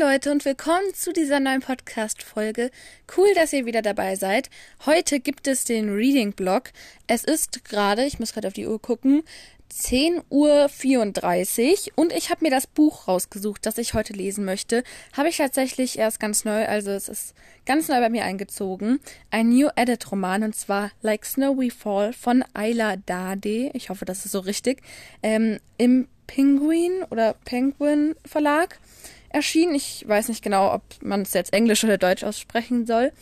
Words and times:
Leute 0.00 0.32
und 0.32 0.44
willkommen 0.46 0.94
zu 0.94 1.12
dieser 1.12 1.40
neuen 1.40 1.60
Podcast-Folge. 1.60 2.70
Cool, 3.14 3.28
dass 3.34 3.52
ihr 3.52 3.66
wieder 3.66 3.82
dabei 3.82 4.16
seid. 4.16 4.48
Heute 4.86 5.20
gibt 5.20 5.46
es 5.46 5.64
den 5.64 5.94
Reading-Blog. 5.94 6.70
Es 7.06 7.22
ist 7.22 7.66
gerade, 7.66 8.06
ich 8.06 8.18
muss 8.18 8.32
gerade 8.32 8.48
auf 8.48 8.54
die 8.54 8.66
Uhr 8.66 8.80
gucken, 8.80 9.24
10.34 9.70 10.30
Uhr 10.30 11.92
und 11.96 12.14
ich 12.14 12.30
habe 12.30 12.42
mir 12.42 12.50
das 12.50 12.66
Buch 12.66 13.08
rausgesucht, 13.08 13.66
das 13.66 13.76
ich 13.76 13.92
heute 13.92 14.14
lesen 14.14 14.46
möchte. 14.46 14.84
Habe 15.14 15.28
ich 15.28 15.36
tatsächlich 15.36 15.98
erst 15.98 16.18
ganz 16.18 16.46
neu, 16.46 16.64
also 16.64 16.92
es 16.92 17.10
ist 17.10 17.34
ganz 17.66 17.88
neu 17.88 18.00
bei 18.00 18.08
mir 18.08 18.24
eingezogen. 18.24 19.00
Ein 19.30 19.50
New 19.50 19.68
Edit 19.76 20.10
Roman 20.10 20.44
und 20.44 20.56
zwar 20.56 20.92
Like 21.02 21.26
Snow 21.26 21.58
We 21.58 21.70
Fall 21.70 22.14
von 22.14 22.42
Ayla 22.54 22.96
Dade. 22.96 23.70
Ich 23.74 23.90
hoffe, 23.90 24.06
das 24.06 24.24
ist 24.24 24.32
so 24.32 24.38
richtig. 24.40 24.80
Ähm, 25.22 25.58
Im 25.76 26.08
Penguin 26.26 27.04
oder 27.10 27.34
Penguin 27.44 28.14
Verlag 28.24 28.78
erschienen. 29.30 29.74
Ich 29.74 30.04
weiß 30.06 30.28
nicht 30.28 30.42
genau, 30.42 30.74
ob 30.74 30.82
man 31.02 31.22
es 31.22 31.32
jetzt 31.32 31.52
Englisch 31.52 31.84
oder 31.84 31.98
Deutsch 31.98 32.24
aussprechen 32.24 32.86
soll. 32.86 33.12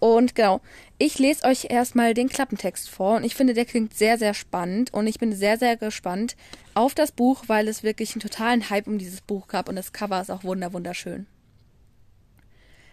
Und 0.00 0.34
genau, 0.34 0.60
ich 0.98 1.18
lese 1.18 1.44
euch 1.44 1.68
erstmal 1.70 2.14
den 2.14 2.28
Klappentext 2.28 2.90
vor 2.90 3.16
und 3.16 3.24
ich 3.24 3.34
finde, 3.34 3.54
der 3.54 3.64
klingt 3.64 3.94
sehr, 3.94 4.18
sehr 4.18 4.34
spannend 4.34 4.92
und 4.92 5.06
ich 5.06 5.18
bin 5.18 5.32
sehr, 5.32 5.58
sehr 5.58 5.76
gespannt 5.76 6.36
auf 6.74 6.94
das 6.94 7.12
Buch, 7.12 7.44
weil 7.46 7.68
es 7.68 7.82
wirklich 7.82 8.12
einen 8.12 8.20
totalen 8.20 8.68
Hype 8.68 8.86
um 8.86 8.98
dieses 8.98 9.22
Buch 9.22 9.48
gab 9.48 9.68
und 9.68 9.76
das 9.76 9.92
Cover 9.92 10.20
ist 10.20 10.30
auch 10.30 10.44
wunder, 10.44 10.72
wunderschön. 10.72 11.26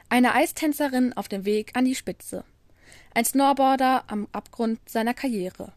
Eine 0.08 0.36
Eistänzerin 0.36 1.14
auf 1.14 1.28
dem 1.28 1.46
Weg 1.46 1.72
an 1.76 1.86
die 1.86 1.96
Spitze. 1.96 2.44
Ein 3.14 3.26
Snowboarder 3.26 4.06
am 4.08 4.28
Abgrund 4.32 4.80
seiner 4.88 5.14
Karriere. 5.14 5.74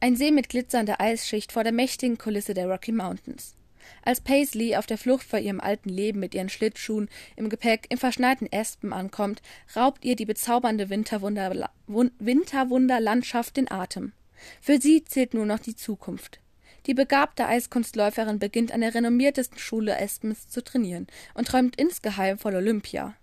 Ein 0.00 0.16
See 0.16 0.30
mit 0.30 0.48
glitzernder 0.48 1.00
Eisschicht 1.00 1.52
vor 1.52 1.64
der 1.64 1.72
mächtigen 1.72 2.18
Kulisse 2.18 2.54
der 2.54 2.68
Rocky 2.68 2.92
Mountains. 2.92 3.54
Als 4.02 4.20
Paisley 4.20 4.76
auf 4.76 4.86
der 4.86 4.98
Flucht 4.98 5.26
vor 5.26 5.38
ihrem 5.38 5.60
alten 5.60 5.88
Leben 5.88 6.20
mit 6.20 6.34
ihren 6.34 6.48
Schlittschuhen 6.48 7.08
im 7.36 7.48
Gepäck 7.48 7.86
im 7.90 7.98
verschneiten 7.98 8.48
Aspen 8.52 8.92
ankommt, 8.92 9.42
raubt 9.76 10.04
ihr 10.04 10.16
die 10.16 10.26
bezaubernde 10.26 10.90
Winterwunder 10.90 11.70
Winterwunderlandschaft 11.86 13.56
den 13.56 13.70
Atem. 13.70 14.12
Für 14.60 14.80
sie 14.80 15.04
zählt 15.04 15.34
nur 15.34 15.46
noch 15.46 15.60
die 15.60 15.76
Zukunft. 15.76 16.40
Die 16.86 16.94
begabte 16.94 17.46
Eiskunstläuferin 17.46 18.40
beginnt 18.40 18.72
an 18.72 18.80
der 18.80 18.94
renommiertesten 18.94 19.58
Schule 19.58 20.00
Aspens 20.00 20.48
zu 20.48 20.64
trainieren 20.64 21.06
und 21.34 21.46
träumt 21.46 21.76
insgeheim 21.76 22.38
von 22.38 22.54
Olympia. 22.54 23.14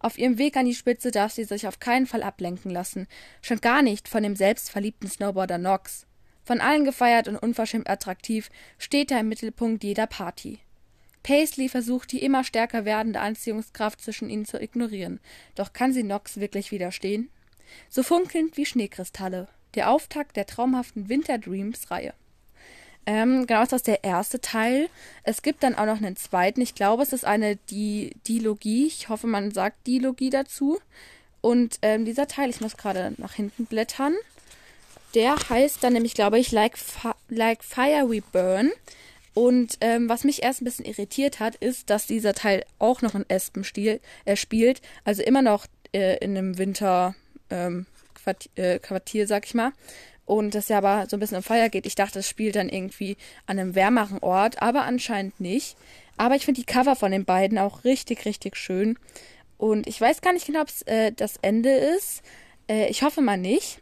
Auf 0.00 0.18
ihrem 0.18 0.38
Weg 0.38 0.56
an 0.56 0.66
die 0.66 0.74
Spitze 0.74 1.10
darf 1.10 1.32
sie 1.32 1.44
sich 1.44 1.66
auf 1.66 1.78
keinen 1.78 2.06
Fall 2.06 2.22
ablenken 2.22 2.70
lassen, 2.70 3.06
schon 3.42 3.60
gar 3.60 3.82
nicht 3.82 4.08
von 4.08 4.22
dem 4.22 4.34
selbstverliebten 4.34 5.08
Snowboarder 5.08 5.58
Knox. 5.58 6.06
Von 6.44 6.60
allen 6.60 6.84
gefeiert 6.84 7.28
und 7.28 7.36
unverschämt 7.36 7.88
attraktiv, 7.88 8.50
steht 8.78 9.10
er 9.10 9.20
im 9.20 9.28
Mittelpunkt 9.28 9.84
jeder 9.84 10.06
Party. 10.06 10.58
Paisley 11.22 11.68
versucht, 11.68 12.12
die 12.12 12.22
immer 12.22 12.42
stärker 12.42 12.84
werdende 12.84 13.20
Anziehungskraft 13.20 14.00
zwischen 14.00 14.28
ihnen 14.28 14.44
zu 14.44 14.60
ignorieren. 14.60 15.20
Doch 15.54 15.72
kann 15.72 15.92
sie 15.92 16.02
Nox 16.02 16.38
wirklich 16.38 16.72
widerstehen? 16.72 17.30
So 17.88 18.02
funkelnd 18.02 18.56
wie 18.56 18.66
Schneekristalle. 18.66 19.48
Der 19.74 19.90
Auftakt 19.90 20.36
der 20.36 20.46
traumhaften 20.46 21.08
Winter 21.08 21.38
Dreams 21.38 21.90
Reihe. 21.90 22.12
Ähm, 23.06 23.46
genau, 23.46 23.62
ist 23.62 23.72
das 23.72 23.82
der 23.82 24.04
erste 24.04 24.40
Teil. 24.40 24.88
Es 25.24 25.42
gibt 25.42 25.62
dann 25.62 25.74
auch 25.74 25.86
noch 25.86 25.96
einen 25.96 26.16
zweiten. 26.16 26.60
Ich 26.60 26.74
glaube, 26.74 27.02
es 27.02 27.12
ist 27.12 27.24
eine 27.24 27.56
Di 27.56 28.14
Dilogie. 28.28 28.86
Ich 28.86 29.08
hoffe, 29.08 29.26
man 29.26 29.50
sagt 29.50 29.86
Dilogie 29.86 30.30
dazu. 30.30 30.78
Und 31.40 31.78
ähm, 31.82 32.04
dieser 32.04 32.28
Teil, 32.28 32.50
ich 32.50 32.60
muss 32.60 32.76
gerade 32.76 33.14
nach 33.18 33.34
hinten 33.34 33.66
blättern. 33.66 34.14
Der 35.14 35.36
heißt 35.48 35.82
dann 35.82 35.92
nämlich, 35.92 36.14
glaube 36.14 36.38
ich, 36.38 36.52
Like, 36.52 36.78
Fi 36.78 37.10
like 37.28 37.62
Fire 37.62 38.08
We 38.08 38.22
Burn. 38.32 38.70
Und 39.34 39.78
ähm, 39.80 40.08
was 40.08 40.24
mich 40.24 40.42
erst 40.42 40.60
ein 40.60 40.66
bisschen 40.66 40.84
irritiert 40.84 41.40
hat, 41.40 41.56
ist, 41.56 41.90
dass 41.90 42.06
dieser 42.06 42.34
Teil 42.34 42.64
auch 42.78 43.00
noch 43.02 43.14
in 43.14 43.28
Espen 43.28 43.64
äh, 44.24 44.36
spielt. 44.36 44.82
Also 45.04 45.22
immer 45.22 45.42
noch 45.42 45.66
äh, 45.92 46.18
in 46.18 46.36
einem 46.36 46.58
Winter 46.58 47.14
ähm, 47.50 47.86
äh, 48.56 48.78
sag 49.26 49.46
ich 49.46 49.54
mal. 49.54 49.72
Und 50.24 50.54
das 50.54 50.68
ja 50.68 50.78
aber 50.78 51.06
so 51.08 51.16
ein 51.16 51.20
bisschen 51.20 51.38
um 51.38 51.42
Feuer 51.42 51.68
geht. 51.68 51.86
Ich 51.86 51.94
dachte, 51.94 52.20
es 52.20 52.28
spielt 52.28 52.56
dann 52.56 52.68
irgendwie 52.68 53.16
an 53.46 53.58
einem 53.58 53.74
wärmeren 53.74 54.18
Ort, 54.20 54.62
aber 54.62 54.84
anscheinend 54.84 55.40
nicht. 55.40 55.76
Aber 56.16 56.36
ich 56.36 56.44
finde 56.44 56.60
die 56.60 56.66
Cover 56.66 56.94
von 56.94 57.10
den 57.10 57.24
beiden 57.24 57.58
auch 57.58 57.84
richtig, 57.84 58.24
richtig 58.24 58.56
schön. 58.56 58.98
Und 59.58 59.86
ich 59.86 60.00
weiß 60.00 60.20
gar 60.20 60.32
nicht 60.32 60.46
genau, 60.46 60.62
ob 60.62 60.68
es 60.68 60.82
äh, 60.82 61.12
das 61.12 61.36
Ende 61.42 61.70
ist. 61.70 62.22
Äh, 62.68 62.88
ich 62.88 63.02
hoffe 63.02 63.20
mal 63.20 63.38
nicht. 63.38 63.80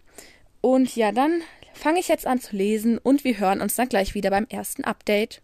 Und 0.61 0.95
ja, 0.95 1.13
dann 1.13 1.43
fange 1.73 2.01
ich 2.01 2.09
jetzt 2.09 2.27
an 2.27 2.41
zu 2.41 2.55
lesen 2.57 2.99
und 2.99 3.25
wir 3.25 3.39
hören 3.39 3.61
uns 3.61 3.77
dann 3.77 3.89
gleich 3.89 4.15
wieder 4.15 4.31
beim 4.31 4.47
ersten 4.49 4.85
Update. 4.85 5.41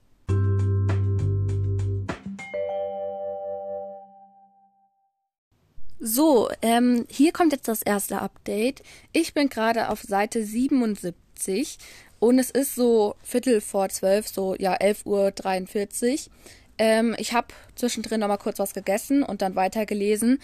So, 5.99 6.51
ähm, 6.61 7.07
hier 7.09 7.33
kommt 7.33 7.53
jetzt 7.53 7.69
das 7.69 7.83
erste 7.83 8.21
Update. 8.21 8.83
Ich 9.13 9.33
bin 9.33 9.49
gerade 9.49 9.89
auf 9.89 10.03
Seite 10.03 10.45
77 10.45 11.79
und 12.19 12.39
es 12.39 12.51
ist 12.51 12.75
so 12.75 13.17
Viertel 13.23 13.63
vor 13.63 13.89
zwölf, 13.89 14.29
so 14.29 14.55
ja 14.57 14.75
11.43 14.75 16.13
Uhr. 16.13 16.33
Ähm, 16.79 17.17
ich 17.19 17.33
habe 17.33 17.49
zwischendrin 17.75 18.21
noch 18.21 18.29
mal 18.29 18.37
kurz 18.37 18.59
was 18.59 18.75
gegessen 18.75 19.23
und 19.23 19.41
dann 19.41 19.57
weitergelesen. 19.57 20.39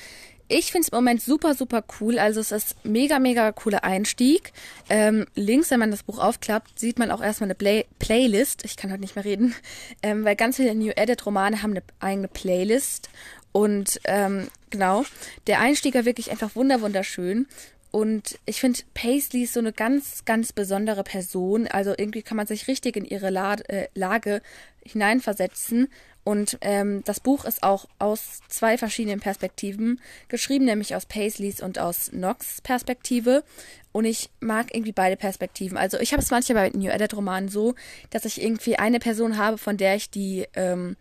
Ich 0.55 0.71
finde 0.71 0.85
es 0.85 0.89
im 0.91 0.97
Moment 0.97 1.23
super, 1.23 1.55
super 1.55 1.83
cool. 1.99 2.19
Also 2.19 2.39
es 2.39 2.53
ist 2.53 2.77
mega, 2.85 3.19
mega 3.19 3.53
cooler 3.53 3.85
Einstieg. 3.85 4.53
Ähm, 4.91 5.25
links, 5.35 5.71
wenn 5.71 5.81
man 5.81 5.91
das 5.91 6.03
Buch 6.03 6.19
aufklappt, 6.19 6.79
sieht 6.79 6.99
man 6.99 7.11
auch 7.11 7.23
erstmal 7.23 7.47
eine 7.47 7.55
Play 7.55 7.87
Playlist. 7.99 8.63
Ich 8.67 8.77
kann 8.77 8.91
heute 8.91 9.01
nicht 9.01 9.17
mehr 9.17 9.25
reden, 9.25 9.55
ähm, 10.03 10.27
weil 10.27 10.37
ganz 10.37 10.57
viele 10.57 10.75
New 10.75 10.93
Edit 10.95 11.25
Romane 11.25 11.63
haben 11.63 11.71
eine 11.71 11.83
eigene 12.01 12.29
Playlist. 12.29 13.09
Und 13.53 13.99
ähm, 14.05 14.49
genau, 14.69 15.07
der 15.47 15.61
Einstieg 15.61 15.95
war 15.95 16.05
wirklich 16.05 16.31
einfach 16.31 16.55
wunder, 16.55 16.83
wunderschön. 16.83 17.47
Und 17.91 18.39
ich 18.45 18.61
finde, 18.61 18.81
Paisley 18.93 19.45
ist 19.45 19.55
so 19.55 19.61
eine 19.61 19.73
ganz, 19.73 20.27
ganz 20.27 20.53
besondere 20.53 21.03
Person. 21.03 21.67
Also 21.67 21.95
irgendwie 21.97 22.23
kann 22.23 22.37
man 22.37 22.47
sich 22.47 22.69
richtig 22.69 22.99
in 22.99 23.07
ihre 23.07 23.31
La 23.31 23.55
äh, 23.55 23.89
Lage 23.95 24.43
hineinversetzen. 24.85 25.89
Und 26.25 26.59
ähm, 26.61 27.03
das 27.05 27.21
Buch 27.21 27.45
ist 27.45 27.63
auch 27.63 27.87
aus 27.99 28.41
zwei 28.49 28.79
verschiedenen 28.79 29.21
Perspektiven 29.21 30.01
geschrieben, 30.29 30.65
nämlich 30.65 30.95
aus 30.95 31.07
Paisleys 31.07 31.61
und 31.61 31.79
aus 31.79 32.11
Knox 32.11 32.61
Perspektive. 32.61 33.43
Und 33.91 34.05
ich 34.05 34.31
mag 34.41 34.75
irgendwie 34.75 34.93
beide 34.93 35.17
Perspektiven. 35.17 35.77
Also 35.77 35.99
ich 35.99 36.13
habe 36.13 36.23
es 36.23 36.31
manchmal 36.31 36.71
bei 36.71 36.79
New 36.79 36.91
Edit 36.91 37.15
Romanen 37.15 37.49
so, 37.49 37.75
dass 38.11 38.25
ich 38.25 38.41
irgendwie 38.41 38.79
eine 38.79 39.01
Person 39.01 39.37
habe, 39.37 39.59
von 39.59 39.77
der 39.77 39.97
ich 39.97 40.11
die 40.11 40.47
ähm, 40.55 40.97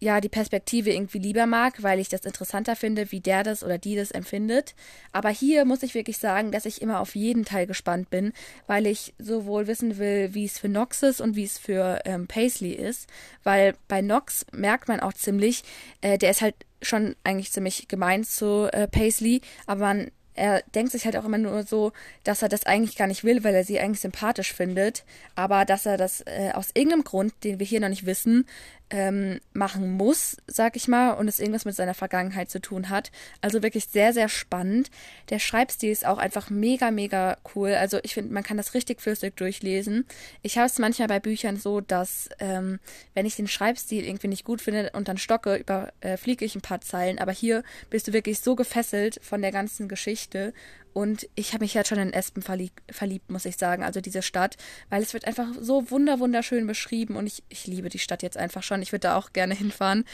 ja 0.00 0.20
die 0.20 0.28
Perspektive 0.28 0.90
irgendwie 0.90 1.18
lieber 1.18 1.46
mag, 1.46 1.82
weil 1.82 2.00
ich 2.00 2.08
das 2.08 2.22
interessanter 2.22 2.74
finde, 2.74 3.12
wie 3.12 3.20
der 3.20 3.42
das 3.42 3.62
oder 3.62 3.78
die 3.78 3.94
das 3.94 4.10
empfindet. 4.10 4.74
Aber 5.12 5.28
hier 5.28 5.64
muss 5.64 5.82
ich 5.82 5.94
wirklich 5.94 6.18
sagen, 6.18 6.50
dass 6.50 6.64
ich 6.64 6.82
immer 6.82 7.00
auf 7.00 7.14
jeden 7.14 7.44
Teil 7.44 7.66
gespannt 7.66 8.10
bin, 8.10 8.32
weil 8.66 8.86
ich 8.86 9.14
sowohl 9.18 9.66
wissen 9.66 9.98
will, 9.98 10.34
wie 10.34 10.46
es 10.46 10.58
für 10.58 10.68
Nox 10.68 11.02
ist 11.02 11.20
und 11.20 11.36
wie 11.36 11.44
es 11.44 11.58
für 11.58 12.00
ähm, 12.06 12.26
Paisley 12.26 12.72
ist. 12.72 13.08
Weil 13.44 13.74
bei 13.88 14.00
Nox 14.00 14.46
merkt 14.52 14.88
man 14.88 15.00
auch 15.00 15.12
ziemlich, 15.12 15.62
äh, 16.00 16.18
der 16.18 16.30
ist 16.30 16.40
halt 16.40 16.54
schon 16.82 17.14
eigentlich 17.22 17.52
ziemlich 17.52 17.88
gemein 17.88 18.24
zu 18.24 18.68
äh, 18.72 18.88
Paisley, 18.88 19.42
aber 19.66 19.80
man 19.80 20.10
er 20.34 20.62
denkt 20.74 20.92
sich 20.92 21.04
halt 21.04 21.16
auch 21.16 21.24
immer 21.24 21.38
nur 21.38 21.64
so, 21.64 21.92
dass 22.24 22.40
er 22.40 22.48
das 22.48 22.64
eigentlich 22.64 22.96
gar 22.96 23.06
nicht 23.06 23.24
will, 23.24 23.44
weil 23.44 23.54
er 23.54 23.64
sie 23.64 23.78
eigentlich 23.78 24.00
sympathisch 24.00 24.54
findet, 24.54 25.04
aber 25.34 25.66
dass 25.66 25.84
er 25.84 25.98
das 25.98 26.22
äh, 26.22 26.52
aus 26.54 26.70
irgendeinem 26.72 27.04
Grund, 27.04 27.34
den 27.44 27.58
wir 27.58 27.66
hier 27.66 27.80
noch 27.80 27.88
nicht 27.88 28.06
wissen, 28.06 28.46
ähm, 28.90 29.40
machen 29.52 29.92
muss, 29.92 30.36
sag 30.46 30.76
ich 30.76 30.88
mal, 30.88 31.12
und 31.12 31.28
es 31.28 31.38
irgendwas 31.38 31.64
mit 31.64 31.76
seiner 31.76 31.94
Vergangenheit 31.94 32.50
zu 32.50 32.60
tun 32.60 32.90
hat. 32.90 33.10
Also 33.40 33.62
wirklich 33.62 33.86
sehr, 33.86 34.12
sehr 34.12 34.28
spannend. 34.28 34.90
Der 35.30 35.38
Schreibstil 35.38 35.90
ist 35.90 36.04
auch 36.04 36.18
einfach 36.18 36.50
mega, 36.50 36.90
mega 36.90 37.38
cool. 37.54 37.74
Also 37.74 37.98
ich 38.02 38.14
finde, 38.14 38.34
man 38.34 38.42
kann 38.42 38.56
das 38.56 38.74
richtig 38.74 39.00
flüssig 39.00 39.36
durchlesen. 39.36 40.06
Ich 40.42 40.58
habe 40.58 40.66
es 40.66 40.78
manchmal 40.78 41.08
bei 41.08 41.20
Büchern 41.20 41.56
so, 41.56 41.80
dass 41.80 42.28
ähm, 42.40 42.80
wenn 43.14 43.26
ich 43.26 43.36
den 43.36 43.48
Schreibstil 43.48 44.04
irgendwie 44.04 44.28
nicht 44.28 44.44
gut 44.44 44.60
finde 44.60 44.90
und 44.92 45.08
dann 45.08 45.18
stocke, 45.18 45.56
überfliege 45.56 46.44
äh, 46.44 46.46
ich 46.46 46.56
ein 46.56 46.60
paar 46.60 46.80
Zeilen. 46.80 47.18
Aber 47.18 47.32
hier 47.32 47.62
bist 47.90 48.08
du 48.08 48.12
wirklich 48.12 48.40
so 48.40 48.56
gefesselt 48.56 49.20
von 49.22 49.40
der 49.40 49.52
ganzen 49.52 49.88
Geschichte 49.88 50.52
und 50.92 51.28
ich 51.34 51.52
habe 51.52 51.64
mich 51.64 51.74
jetzt 51.74 51.88
schon 51.88 51.98
in 51.98 52.12
Espen 52.12 52.42
verliebt, 52.42 52.80
verliebt, 52.90 53.30
muss 53.30 53.44
ich 53.44 53.56
sagen, 53.56 53.82
also 53.82 54.00
diese 54.00 54.22
Stadt, 54.22 54.56
weil 54.88 55.02
es 55.02 55.14
wird 55.14 55.26
einfach 55.26 55.48
so 55.60 55.90
wunder 55.90 56.18
wunderschön 56.18 56.66
beschrieben 56.66 57.16
und 57.16 57.26
ich, 57.26 57.42
ich 57.48 57.66
liebe 57.66 57.88
die 57.88 57.98
Stadt 57.98 58.22
jetzt 58.22 58.36
einfach 58.36 58.62
schon. 58.62 58.82
Ich 58.82 58.92
würde 58.92 59.08
da 59.08 59.16
auch 59.16 59.32
gerne 59.32 59.54
hinfahren. 59.54 60.04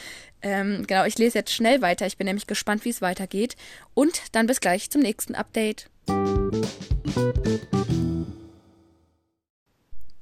Ähm, 0.41 0.85
genau, 0.87 1.05
ich 1.05 1.17
lese 1.17 1.39
jetzt 1.39 1.53
schnell 1.53 1.81
weiter. 1.81 2.05
Ich 2.05 2.17
bin 2.17 2.25
nämlich 2.25 2.47
gespannt, 2.47 2.85
wie 2.85 2.89
es 2.89 3.01
weitergeht. 3.01 3.55
Und 3.93 4.21
dann 4.33 4.47
bis 4.47 4.59
gleich 4.59 4.89
zum 4.89 5.01
nächsten 5.01 5.35
Update. 5.35 5.89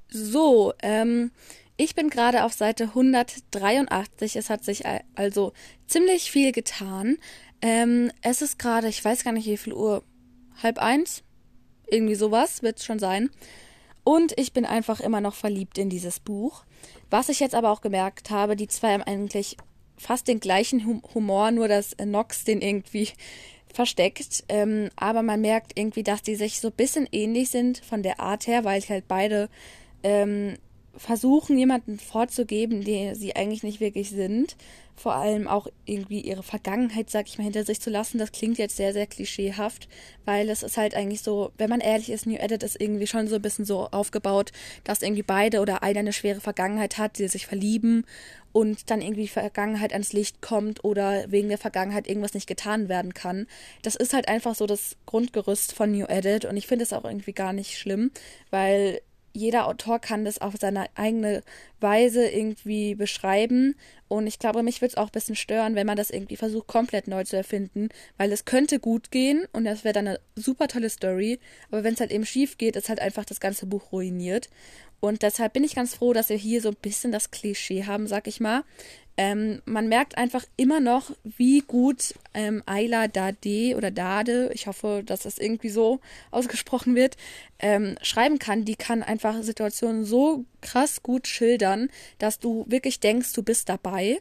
So, 0.09 0.73
ähm, 0.81 1.31
ich 1.77 1.93
bin 1.93 2.09
gerade 2.09 2.45
auf 2.45 2.53
Seite 2.53 2.85
183. 2.85 4.37
Es 4.37 4.49
hat 4.49 4.63
sich 4.63 4.83
also 5.15 5.51
ziemlich 5.87 6.31
viel 6.31 6.53
getan. 6.53 7.17
Ähm, 7.61 8.11
es 8.21 8.41
ist 8.41 8.57
gerade, 8.57 8.87
ich 8.87 9.03
weiß 9.03 9.23
gar 9.23 9.33
nicht, 9.33 9.47
wie 9.47 9.57
viel 9.57 9.73
Uhr 9.73 10.03
halb 10.61 10.79
eins. 10.79 11.23
Irgendwie 11.87 12.15
sowas 12.15 12.63
wird 12.63 12.79
es 12.79 12.85
schon 12.85 12.99
sein. 12.99 13.29
Und 14.03 14.37
ich 14.37 14.53
bin 14.53 14.65
einfach 14.65 14.99
immer 14.99 15.21
noch 15.21 15.33
verliebt 15.33 15.77
in 15.77 15.89
dieses 15.89 16.19
Buch. 16.19 16.63
Was 17.09 17.29
ich 17.29 17.39
jetzt 17.39 17.55
aber 17.55 17.71
auch 17.71 17.81
gemerkt 17.81 18.29
habe, 18.29 18.55
die 18.55 18.67
zwei 18.67 18.93
haben 18.93 19.03
eigentlich 19.03 19.57
fast 19.97 20.27
den 20.27 20.39
gleichen 20.39 21.01
Humor, 21.13 21.51
nur 21.51 21.67
dass 21.67 21.95
Nox 22.03 22.43
den 22.43 22.61
irgendwie 22.61 23.09
versteckt. 23.73 24.43
Ähm, 24.47 24.89
aber 24.95 25.23
man 25.23 25.41
merkt 25.41 25.77
irgendwie, 25.77 26.03
dass 26.03 26.21
die 26.21 26.35
sich 26.35 26.59
so 26.59 26.69
ein 26.69 26.75
bisschen 26.75 27.07
ähnlich 27.11 27.49
sind 27.49 27.79
von 27.79 28.03
der 28.03 28.19
Art 28.19 28.47
her, 28.47 28.63
weil 28.63 28.81
halt 28.81 29.07
beide 29.07 29.49
ähm, 30.03 30.57
versuchen, 30.97 31.57
jemanden 31.57 31.99
vorzugeben, 31.99 32.83
der 32.83 33.15
sie 33.15 33.35
eigentlich 33.35 33.63
nicht 33.63 33.79
wirklich 33.79 34.09
sind. 34.09 34.55
Vor 34.97 35.15
allem 35.15 35.47
auch 35.47 35.67
irgendwie 35.83 36.21
ihre 36.21 36.43
Vergangenheit, 36.43 37.09
sag 37.09 37.27
ich 37.27 37.37
mal, 37.37 37.43
hinter 37.43 37.65
sich 37.65 37.81
zu 37.81 37.89
lassen. 37.89 38.17
Das 38.17 38.31
klingt 38.31 38.57
jetzt 38.57 38.77
sehr, 38.77 38.93
sehr 38.93 39.07
klischeehaft, 39.07 39.89
weil 40.23 40.49
es 40.49 40.63
ist 40.63 40.77
halt 40.77 40.95
eigentlich 40.95 41.21
so, 41.21 41.51
wenn 41.57 41.69
man 41.69 41.81
ehrlich 41.81 42.09
ist, 42.09 42.25
New 42.25 42.37
Edit 42.37 42.63
ist 42.63 42.79
irgendwie 42.79 43.07
schon 43.07 43.27
so 43.27 43.35
ein 43.35 43.41
bisschen 43.41 43.65
so 43.65 43.89
aufgebaut, 43.91 44.53
dass 44.85 45.01
irgendwie 45.01 45.23
beide 45.23 45.59
oder 45.59 45.83
einer 45.83 45.99
eine 45.99 46.13
schwere 46.13 46.39
Vergangenheit 46.39 46.97
hat, 46.97 47.19
die 47.19 47.27
sich 47.27 47.45
verlieben 47.45 48.05
und 48.53 48.89
dann 48.89 49.01
irgendwie 49.01 49.27
Vergangenheit 49.27 49.91
ans 49.91 50.13
Licht 50.13 50.41
kommt 50.41 50.85
oder 50.85 51.29
wegen 51.29 51.49
der 51.49 51.57
Vergangenheit 51.57 52.07
irgendwas 52.07 52.33
nicht 52.33 52.47
getan 52.47 52.87
werden 52.87 53.13
kann. 53.13 53.47
Das 53.81 53.97
ist 53.97 54.13
halt 54.13 54.29
einfach 54.29 54.55
so 54.55 54.65
das 54.65 54.95
Grundgerüst 55.05 55.73
von 55.73 55.91
New 55.91 56.05
Edit 56.05 56.45
und 56.45 56.55
ich 56.55 56.67
finde 56.67 56.83
es 56.83 56.93
auch 56.93 57.03
irgendwie 57.03 57.33
gar 57.33 57.51
nicht 57.51 57.77
schlimm, 57.77 58.11
weil 58.51 59.01
jeder 59.35 59.67
Autor 59.67 59.99
kann 59.99 60.25
das 60.25 60.39
auf 60.39 60.53
seine 60.59 60.85
eigene 60.95 61.43
Weise 61.79 62.27
irgendwie 62.27 62.95
beschreiben. 62.95 63.75
Und 64.07 64.27
ich 64.27 64.39
glaube, 64.39 64.63
mich 64.63 64.81
würde 64.81 64.93
es 64.93 64.97
auch 64.97 65.07
ein 65.07 65.11
bisschen 65.11 65.35
stören, 65.35 65.75
wenn 65.75 65.87
man 65.87 65.97
das 65.97 66.09
irgendwie 66.09 66.37
versucht, 66.37 66.67
komplett 66.67 67.07
neu 67.07 67.23
zu 67.23 67.35
erfinden, 67.35 67.89
weil 68.17 68.31
es 68.31 68.45
könnte 68.45 68.79
gut 68.79 69.11
gehen 69.11 69.45
und 69.51 69.65
das 69.65 69.83
wäre 69.83 69.93
dann 69.93 70.07
eine 70.07 70.19
super 70.35 70.67
tolle 70.67 70.89
Story. 70.89 71.39
Aber 71.69 71.83
wenn 71.83 71.93
es 71.93 71.99
halt 71.99 72.11
eben 72.11 72.25
schief 72.25 72.57
geht, 72.57 72.75
ist 72.75 72.89
halt 72.89 72.99
einfach 72.99 73.25
das 73.25 73.39
ganze 73.39 73.65
Buch 73.65 73.91
ruiniert. 73.91 74.49
Und 75.01 75.21
deshalb 75.21 75.53
bin 75.53 75.63
ich 75.63 75.75
ganz 75.75 75.95
froh, 75.95 76.13
dass 76.13 76.29
wir 76.29 76.37
hier 76.37 76.61
so 76.61 76.69
ein 76.69 76.77
bisschen 76.81 77.11
das 77.11 77.29
Klischee 77.29 77.85
haben, 77.85 78.07
sag 78.07 78.27
ich 78.27 78.39
mal. 78.39 78.63
Ähm, 79.17 79.61
man 79.63 79.87
merkt 79.87 80.17
einfach 80.17 80.43
immer 80.57 80.81
noch, 80.81 81.11
wie 81.23 81.61
gut 81.61 82.15
ähm, 82.33 82.61
Ayla 82.65 83.07
Dade 83.07 83.75
oder 83.77 83.89
Dade, 83.89 84.51
ich 84.53 84.67
hoffe, 84.67 85.03
dass 85.05 85.21
das 85.21 85.37
irgendwie 85.37 85.69
so 85.69 86.01
ausgesprochen 86.31 86.95
wird, 86.95 87.15
ähm, 87.59 87.97
schreiben 88.01 88.39
kann. 88.39 88.65
Die 88.65 88.75
kann 88.75 89.03
einfach 89.03 89.41
Situationen 89.41 90.03
so 90.03 90.43
krass 90.61 91.01
gut 91.01 91.27
schildern, 91.27 91.89
dass 92.17 92.39
du 92.39 92.65
wirklich 92.67 92.99
denkst, 92.99 93.31
du 93.33 93.43
bist 93.43 93.69
dabei. 93.69 94.19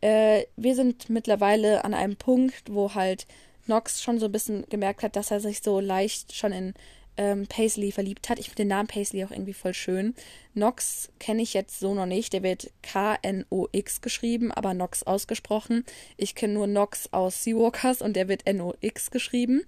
Äh, 0.00 0.44
wir 0.56 0.76
sind 0.76 1.10
mittlerweile 1.10 1.84
an 1.84 1.92
einem 1.92 2.16
Punkt, 2.16 2.62
wo 2.70 2.94
halt 2.94 3.26
Nox 3.66 4.02
schon 4.02 4.20
so 4.20 4.26
ein 4.26 4.32
bisschen 4.32 4.64
gemerkt 4.68 5.02
hat, 5.02 5.16
dass 5.16 5.30
er 5.32 5.40
sich 5.40 5.60
so 5.62 5.80
leicht 5.80 6.34
schon 6.34 6.52
in 6.52 6.74
ähm, 7.18 7.46
Paisley 7.46 7.92
verliebt 7.92 8.30
hat. 8.30 8.38
Ich 8.38 8.46
finde 8.46 8.62
den 8.62 8.68
Namen 8.68 8.88
Paisley 8.88 9.24
auch 9.24 9.30
irgendwie 9.30 9.52
voll 9.52 9.74
schön. 9.74 10.14
Nox 10.54 11.10
kenne 11.18 11.42
ich 11.42 11.52
jetzt 11.52 11.78
so 11.80 11.92
noch 11.94 12.06
nicht. 12.06 12.32
Der 12.32 12.42
wird 12.42 12.70
K-N-O-X 12.82 14.00
geschrieben, 14.00 14.50
aber 14.52 14.72
Nox 14.72 15.02
ausgesprochen. 15.02 15.84
Ich 16.16 16.34
kenne 16.34 16.54
nur 16.54 16.66
Nox 16.66 17.12
aus 17.12 17.44
Seawalkers 17.44 18.00
und 18.00 18.14
der 18.14 18.28
wird 18.28 18.46
N-O-X 18.46 19.10
geschrieben. 19.10 19.62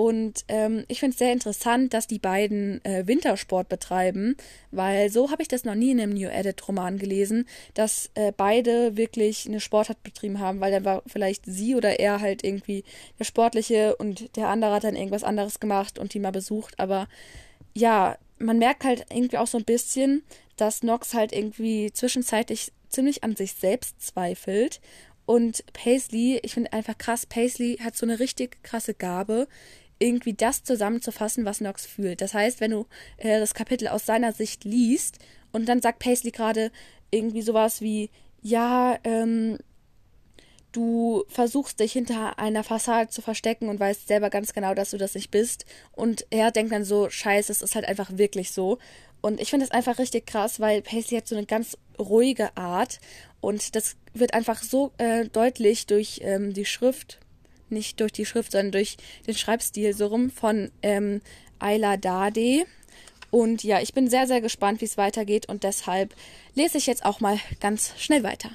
Und 0.00 0.46
ähm, 0.48 0.86
ich 0.88 0.98
finde 0.98 1.12
es 1.12 1.18
sehr 1.18 1.30
interessant, 1.30 1.92
dass 1.92 2.06
die 2.06 2.18
beiden 2.18 2.82
äh, 2.86 3.06
Wintersport 3.06 3.68
betreiben, 3.68 4.34
weil 4.70 5.10
so 5.10 5.30
habe 5.30 5.42
ich 5.42 5.48
das 5.48 5.66
noch 5.66 5.74
nie 5.74 5.90
in 5.90 6.00
einem 6.00 6.14
New 6.14 6.30
Edit-Roman 6.30 6.96
gelesen, 6.96 7.46
dass 7.74 8.08
äh, 8.14 8.32
beide 8.34 8.96
wirklich 8.96 9.46
eine 9.46 9.60
Sportart 9.60 10.02
betrieben 10.02 10.38
haben, 10.38 10.60
weil 10.60 10.72
dann 10.72 10.86
war 10.86 11.02
vielleicht 11.06 11.44
sie 11.44 11.74
oder 11.74 12.00
er 12.00 12.22
halt 12.22 12.44
irgendwie 12.44 12.82
der 13.18 13.24
Sportliche 13.24 13.94
und 13.94 14.34
der 14.36 14.48
andere 14.48 14.72
hat 14.72 14.84
dann 14.84 14.96
irgendwas 14.96 15.22
anderes 15.22 15.60
gemacht 15.60 15.98
und 15.98 16.14
die 16.14 16.18
mal 16.18 16.32
besucht. 16.32 16.80
Aber 16.80 17.06
ja, 17.74 18.16
man 18.38 18.58
merkt 18.58 18.84
halt 18.84 19.04
irgendwie 19.12 19.36
auch 19.36 19.48
so 19.48 19.58
ein 19.58 19.64
bisschen, 19.64 20.22
dass 20.56 20.82
Nox 20.82 21.12
halt 21.12 21.34
irgendwie 21.34 21.92
zwischenzeitlich 21.92 22.72
ziemlich 22.88 23.22
an 23.22 23.36
sich 23.36 23.52
selbst 23.52 24.00
zweifelt 24.00 24.80
und 25.30 25.62
Paisley, 25.74 26.40
ich 26.42 26.54
finde 26.54 26.72
einfach 26.72 26.98
krass, 26.98 27.24
Paisley 27.24 27.76
hat 27.76 27.96
so 27.96 28.04
eine 28.04 28.18
richtig 28.18 28.64
krasse 28.64 28.94
Gabe, 28.94 29.46
irgendwie 30.00 30.32
das 30.32 30.64
zusammenzufassen, 30.64 31.44
was 31.44 31.60
Nox 31.60 31.86
fühlt. 31.86 32.20
Das 32.20 32.34
heißt, 32.34 32.60
wenn 32.60 32.72
du 32.72 32.86
äh, 33.18 33.38
das 33.38 33.54
Kapitel 33.54 33.86
aus 33.86 34.06
seiner 34.06 34.32
Sicht 34.32 34.64
liest 34.64 35.18
und 35.52 35.68
dann 35.68 35.80
sagt 35.80 36.00
Paisley 36.00 36.32
gerade 36.32 36.72
irgendwie 37.10 37.42
sowas 37.42 37.80
wie, 37.80 38.10
ja, 38.42 38.98
ähm, 39.04 39.58
du 40.72 41.24
versuchst 41.28 41.80
dich 41.80 41.92
hinter 41.92 42.38
einer 42.38 42.64
Fassade 42.64 43.10
zu 43.10 43.22
verstecken 43.22 43.68
und 43.68 43.78
weißt 43.80 44.08
selber 44.08 44.30
ganz 44.30 44.52
genau, 44.52 44.74
dass 44.74 44.90
du 44.90 44.98
das 44.98 45.14
nicht 45.14 45.30
bist. 45.30 45.66
Und 45.92 46.26
er 46.30 46.50
denkt 46.50 46.72
dann 46.72 46.84
so, 46.84 47.10
scheiße, 47.10 47.52
es 47.52 47.62
ist 47.62 47.74
halt 47.74 47.86
einfach 47.86 48.16
wirklich 48.16 48.52
so. 48.52 48.78
Und 49.20 49.40
ich 49.40 49.50
finde 49.50 49.66
das 49.66 49.74
einfach 49.74 49.98
richtig 49.98 50.26
krass, 50.26 50.60
weil 50.60 50.82
Paisley 50.82 51.18
hat 51.18 51.28
so 51.28 51.36
eine 51.36 51.46
ganz 51.46 51.76
ruhige 51.98 52.56
Art 52.56 53.00
und 53.40 53.76
das 53.76 53.96
wird 54.14 54.32
einfach 54.32 54.62
so 54.62 54.92
äh, 54.98 55.26
deutlich 55.26 55.86
durch 55.86 56.20
ähm, 56.22 56.54
die 56.54 56.64
Schrift 56.64 57.20
nicht 57.70 58.00
durch 58.00 58.12
die 58.12 58.26
Schrift, 58.26 58.52
sondern 58.52 58.72
durch 58.72 58.96
den 59.26 59.34
Schreibstil 59.34 59.94
so 59.94 60.06
rum 60.06 60.30
von 60.30 60.70
ähm, 60.82 61.20
Ayla 61.58 61.96
Dade. 61.96 62.64
Und 63.30 63.62
ja, 63.62 63.80
ich 63.80 63.94
bin 63.94 64.10
sehr, 64.10 64.26
sehr 64.26 64.40
gespannt, 64.40 64.80
wie 64.80 64.86
es 64.86 64.96
weitergeht 64.96 65.48
und 65.48 65.62
deshalb 65.62 66.14
lese 66.54 66.78
ich 66.78 66.86
jetzt 66.86 67.04
auch 67.04 67.20
mal 67.20 67.38
ganz 67.60 67.94
schnell 67.98 68.22
weiter. 68.22 68.50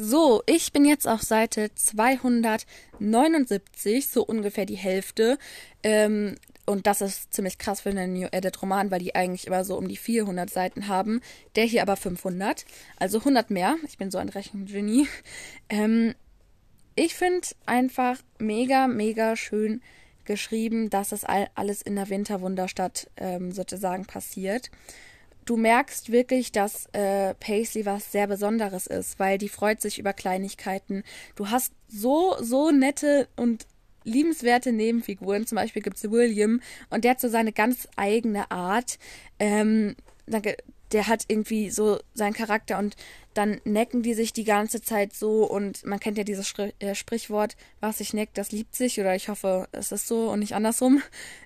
So, 0.00 0.44
ich 0.46 0.72
bin 0.72 0.84
jetzt 0.84 1.08
auf 1.08 1.22
Seite 1.22 1.74
279, 1.74 4.06
so 4.06 4.24
ungefähr 4.24 4.64
die 4.64 4.76
Hälfte. 4.76 5.40
Ähm, 5.82 6.36
und 6.68 6.86
das 6.86 7.00
ist 7.00 7.32
ziemlich 7.32 7.56
krass 7.56 7.80
für 7.80 7.88
einen 7.88 8.12
New 8.12 8.28
Edit 8.30 8.60
Roman, 8.60 8.90
weil 8.90 9.00
die 9.00 9.14
eigentlich 9.14 9.46
immer 9.46 9.64
so 9.64 9.76
um 9.76 9.88
die 9.88 9.96
400 9.96 10.50
Seiten 10.50 10.86
haben. 10.86 11.22
Der 11.56 11.64
hier 11.64 11.80
aber 11.82 11.96
500, 11.96 12.66
also 12.98 13.18
100 13.18 13.50
mehr. 13.50 13.76
Ich 13.86 13.96
bin 13.96 14.10
so 14.10 14.18
ein 14.18 14.28
Rechengenie. 14.28 15.08
Ähm, 15.70 16.14
ich 16.94 17.14
finde 17.14 17.46
einfach 17.64 18.18
mega, 18.38 18.86
mega 18.86 19.36
schön 19.36 19.82
geschrieben, 20.24 20.90
dass 20.90 21.08
das 21.10 21.24
alles 21.24 21.80
in 21.80 21.96
der 21.96 22.10
Winterwunderstadt 22.10 23.08
ähm, 23.16 23.52
sozusagen 23.52 24.04
passiert. 24.04 24.70
Du 25.46 25.56
merkst 25.56 26.12
wirklich, 26.12 26.52
dass 26.52 26.86
äh, 26.92 27.34
Paisley 27.34 27.86
was 27.86 28.12
sehr 28.12 28.26
Besonderes 28.26 28.86
ist, 28.86 29.18
weil 29.18 29.38
die 29.38 29.48
freut 29.48 29.80
sich 29.80 29.98
über 29.98 30.12
Kleinigkeiten. 30.12 31.02
Du 31.34 31.48
hast 31.48 31.72
so, 31.88 32.36
so 32.40 32.70
nette 32.70 33.28
und 33.36 33.66
liebenswerte 34.08 34.72
Nebenfiguren. 34.72 35.46
Zum 35.46 35.56
Beispiel 35.56 35.82
gibt 35.82 35.96
es 35.96 36.10
William 36.10 36.60
und 36.90 37.04
der 37.04 37.12
hat 37.12 37.20
so 37.20 37.28
seine 37.28 37.52
ganz 37.52 37.88
eigene 37.96 38.50
Art. 38.50 38.98
Ähm, 39.38 39.96
der 40.92 41.06
hat 41.06 41.24
irgendwie 41.28 41.70
so 41.70 41.98
seinen 42.14 42.32
Charakter 42.32 42.78
und 42.78 42.96
dann 43.34 43.60
necken 43.64 44.02
die 44.02 44.14
sich 44.14 44.32
die 44.32 44.44
ganze 44.44 44.82
Zeit 44.82 45.12
so 45.12 45.44
und 45.44 45.84
man 45.84 46.00
kennt 46.00 46.18
ja 46.18 46.24
dieses 46.24 46.48
Spr 46.48 46.72
äh, 46.80 46.94
Sprichwort, 46.94 47.56
was 47.80 47.98
sich 47.98 48.12
neckt, 48.14 48.36
das 48.38 48.52
liebt 48.52 48.74
sich 48.74 48.98
oder 48.98 49.14
ich 49.14 49.28
hoffe, 49.28 49.68
es 49.72 49.92
ist 49.92 50.08
so 50.08 50.30
und 50.30 50.40
nicht 50.40 50.54
andersrum. 50.54 51.02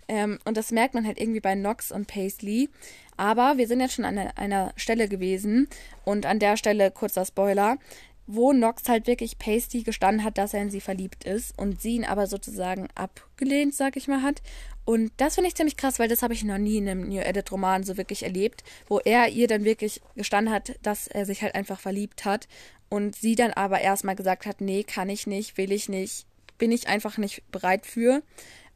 Ähm, 0.09 0.38
und 0.45 0.57
das 0.57 0.73
merkt 0.73 0.95
man 0.95 1.07
halt 1.07 1.21
irgendwie 1.21 1.40
bei 1.40 1.54
Nox 1.54 1.92
und 1.92 2.07
Paisley. 2.07 2.69
Aber 3.16 3.57
wir 3.57 3.66
sind 3.69 3.81
jetzt 3.81 3.95
schon 3.95 4.04
an 4.04 4.19
einer 4.19 4.73
Stelle 4.76 5.09
gewesen 5.09 5.69
und 6.04 6.26
an 6.26 6.38
der 6.38 6.57
Stelle 6.57 6.90
kurzer 6.90 7.25
Spoiler 7.25 7.78
wo 8.26 8.52
Nox 8.52 8.88
halt 8.88 9.07
wirklich 9.07 9.38
Pasty 9.38 9.83
gestanden 9.83 10.25
hat, 10.25 10.38
dass 10.38 10.55
er 10.55 10.62
in 10.62 10.71
sie 10.71 10.81
verliebt 10.81 11.25
ist 11.25 11.59
und 11.59 11.81
sie 11.81 11.97
ihn 11.97 12.05
aber 12.05 12.26
sozusagen 12.26 12.88
abgelehnt, 12.95 13.75
sag 13.75 13.97
ich 13.97 14.09
mal, 14.09 14.23
hat. 14.23 14.43
Und 14.85 15.12
das 15.17 15.35
finde 15.37 15.49
ich 15.49 15.55
ziemlich 15.55 15.76
krass, 15.76 15.99
weil 15.99 16.09
das 16.09 16.23
habe 16.23 16.35
ich 16.35 16.45
noch 16.45 16.59
nie 16.59 16.79
in 16.79 16.88
einem 16.88 17.09
New 17.09 17.21
Edit 17.21 17.52
Roman 17.52 17.85
so 17.85 17.97
wirklich 17.97 18.23
erlebt, 18.23 18.64
wo 18.88 18.99
er 18.99 19.29
ihr 19.29 19.47
dann 19.47 19.64
wirklich 19.64 20.00
gestanden 20.17 20.52
hat, 20.52 20.75
dass 20.83 21.07
er 21.07 21.26
sich 21.26 21.43
halt 21.43 21.55
einfach 21.55 21.79
verliebt 21.79 22.25
hat 22.25 22.49
und 22.88 23.14
sie 23.14 23.37
dann 23.37 23.52
aber 23.52 23.81
erstmal 23.81 24.17
gesagt 24.17 24.47
hat, 24.47 24.61
nee, 24.61 24.83
kann 24.83 25.09
ich 25.09 25.26
nicht, 25.26 25.57
will 25.57 25.73
ich 25.73 25.88
nicht, 25.88 26.26
bin 26.59 26.73
ich 26.73 26.88
einfach 26.88 27.17
nicht 27.19 27.43
bereit 27.50 27.87
für. 27.87 28.23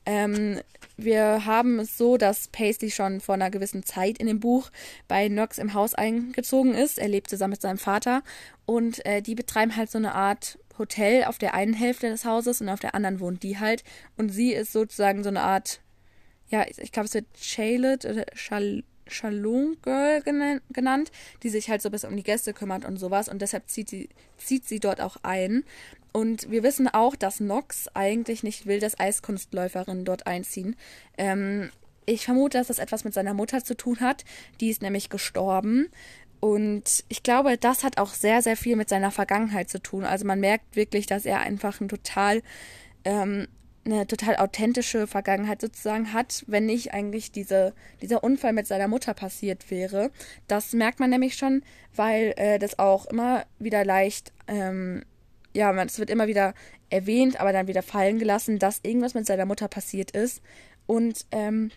Ähm, 0.07 0.61
wir 0.97 1.45
haben 1.45 1.79
es 1.81 1.99
so, 1.99 2.17
dass 2.17 2.49
Paisley 2.49 2.91
schon 2.91 3.21
vor 3.21 3.35
einer 3.35 3.51
gewissen 3.51 3.83
Zeit 3.83 4.17
in 4.19 4.27
dem 4.27 4.41
Buch 4.41 4.71
bei 5.09 5.29
Knox 5.29 5.59
im 5.59 5.75
Haus 5.75 5.95
eingezogen 5.95 6.75
ist. 6.75 6.99
Er 6.99 7.09
lebt 7.09 7.29
zusammen 7.29 7.53
mit 7.53 7.61
seinem 7.61 7.79
Vater 7.79 8.23
und 8.65 9.05
äh, 9.05 9.21
die 9.21 9.35
betreiben 9.35 9.77
halt 9.77 9.91
so 9.91 9.99
eine 9.99 10.15
Art 10.15 10.59
Hotel 10.79 11.25
auf 11.25 11.39
der 11.39 11.55
einen 11.55 11.75
Hälfte 11.75 12.09
des 12.09 12.25
Hauses 12.25 12.61
und 12.61 12.69
auf 12.69 12.81
der 12.81 12.95
anderen 12.95 13.21
wohnt 13.21 13.43
die 13.43 13.59
halt. 13.59 13.85
Und 14.17 14.31
sie 14.31 14.53
ist 14.53 14.73
sozusagen 14.73 15.23
so 15.23 15.29
eine 15.29 15.43
Art, 15.43 15.81
ja, 16.49 16.65
ich 16.67 16.93
glaube, 16.93 17.07
es 17.07 17.15
wird 17.15 17.27
Charlotte 17.39 18.11
oder 18.11 18.25
Charlotte. 18.35 18.85
Shalom 19.09 19.77
Girl 19.83 20.21
genannt, 20.23 21.13
die 21.45 21.49
sich 21.49 21.71
halt 21.71 21.81
so 21.81 21.89
ein 21.89 21.93
bisschen 21.93 22.11
um 22.11 22.17
die 22.17 22.25
Gäste 22.25 22.53
kümmert 22.53 22.85
und 22.85 22.97
sowas 22.97 23.29
und 23.29 23.41
deshalb 23.41 23.69
zieht 23.69 23.89
sie, 23.89 24.09
zieht 24.37 24.67
sie 24.67 24.81
dort 24.81 25.01
auch 25.01 25.17
ein. 25.23 25.63
Und 26.17 26.51
wir 26.51 26.63
wissen 26.63 26.89
auch, 26.89 27.15
dass 27.15 27.41
Nox 27.41 27.89
eigentlich 27.93 28.43
nicht 28.43 28.65
will, 28.65 28.81
dass 28.81 28.99
Eiskunstläuferinnen 28.99 30.07
dort 30.07 30.27
einziehen. 30.27 30.75
Ähm, 31.19 31.69
ich 32.07 32.25
vermute, 32.25 32.57
dass 32.57 32.69
das 32.69 32.79
etwas 32.79 33.05
mit 33.05 33.13
seiner 33.13 33.35
Mutter 33.35 33.63
zu 33.63 33.77
tun 33.77 34.01
hat. 34.01 34.25
Die 34.63 34.71
ist 34.71 34.81
nämlich 34.81 35.11
gestorben. 35.11 35.91
Und 36.41 37.05
ich 37.11 37.23
glaube, 37.23 37.59
das 37.59 37.85
hat 37.85 37.99
auch 37.99 38.15
sehr, 38.15 38.41
sehr 38.41 38.57
viel 38.57 38.77
mit 38.77 38.89
seiner 38.89 39.11
Vergangenheit 39.11 39.69
zu 39.69 39.79
tun. 39.79 40.05
Also 40.05 40.25
man 40.25 40.41
merkt 40.41 40.75
wirklich, 40.75 41.05
dass 41.05 41.27
er 41.27 41.41
einfach 41.41 41.83
ein 41.83 41.89
total 41.89 42.41
ähm, 43.05 43.47
eine 43.85 44.07
total 44.07 44.37
authentische 44.37 45.07
Vergangenheit 45.07 45.61
sozusagen 45.61 46.15
hat, 46.15 46.45
wenn 46.47 46.65
nicht 46.65 46.95
eigentlich 46.95 47.31
diese, 47.31 47.75
dieser 48.01 48.25
Unfall 48.25 48.55
mit 48.55 48.67
seiner 48.67 48.89
Mutter 48.89 49.13
passiert 49.13 49.71
wäre. 49.71 50.11
Das 50.49 50.73
merkt 50.73 50.99
man 50.99 51.11
nämlich 51.11 51.37
schon, 51.37 51.63
weil 51.95 52.33
äh, 52.39 52.59
das 52.59 52.79
auch 52.79 53.05
immer 53.05 53.45
wieder 53.59 53.85
leicht, 53.85 54.33
ähm, 54.49 55.05
ja, 55.57 55.73
es 55.83 55.99
wird 55.99 56.11
immer 56.11 56.27
wieder 56.27 56.55
erwähnt, 56.91 57.41
aber 57.41 57.53
dann 57.53 57.67
wieder 57.67 57.83
fallen 57.83 58.19
gelassen, 58.19 58.59
dass 58.59 58.81
irgendwas 58.83 59.15
mit 59.15 59.27
seiner 59.27 59.47
Mutter 59.47 59.69
passiert 59.69 60.13
ist. 60.13 60.43
Und 60.87 61.27
ähm, 61.33 61.71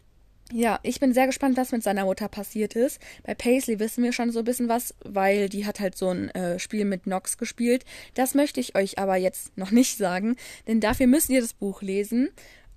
ja, 0.51 0.79
ich 0.83 0.99
bin 0.99 1.13
sehr 1.13 1.27
gespannt, 1.27 1.57
was 1.57 1.71
mit 1.71 1.83
seiner 1.83 2.05
Mutter 2.05 2.27
passiert 2.27 2.75
ist. 2.75 2.99
Bei 3.23 3.35
Paisley 3.35 3.79
wissen 3.79 4.03
wir 4.03 4.13
schon 4.13 4.31
so 4.31 4.39
ein 4.39 4.45
bisschen 4.45 4.67
was, 4.69 4.95
weil 5.03 5.47
die 5.47 5.65
hat 5.65 5.79
halt 5.79 5.95
so 5.95 6.09
ein 6.09 6.29
äh, 6.31 6.59
Spiel 6.59 6.85
mit 6.85 7.07
Nox 7.07 7.37
gespielt. 7.37 7.85
Das 8.15 8.35
möchte 8.35 8.59
ich 8.59 8.75
euch 8.75 8.99
aber 8.99 9.15
jetzt 9.15 9.57
noch 9.57 9.71
nicht 9.71 9.97
sagen, 9.97 10.35
denn 10.67 10.79
dafür 10.79 11.07
müsst 11.07 11.29
ihr 11.29 11.41
das 11.41 11.53
Buch 11.53 11.81
lesen. 11.81 12.29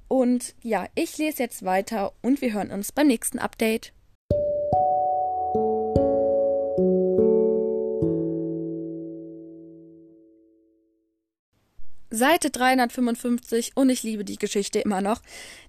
Und 0.09 0.55
ja, 0.63 0.87
ich 0.95 1.17
lese 1.17 1.43
jetzt 1.43 1.65
weiter 1.65 2.13
und 2.21 2.43
wir 2.43 2.53
hören 2.53 2.71
uns 2.71 2.93
beim 2.93 3.07
nächsten 3.07 3.39
Update. 3.39 3.93
Seite 12.13 12.51
355 12.51 13.73
und 13.75 13.89
ich 13.89 14.03
liebe 14.03 14.25
die 14.25 14.37
Geschichte 14.37 14.81
immer 14.81 15.01
noch. 15.01 15.23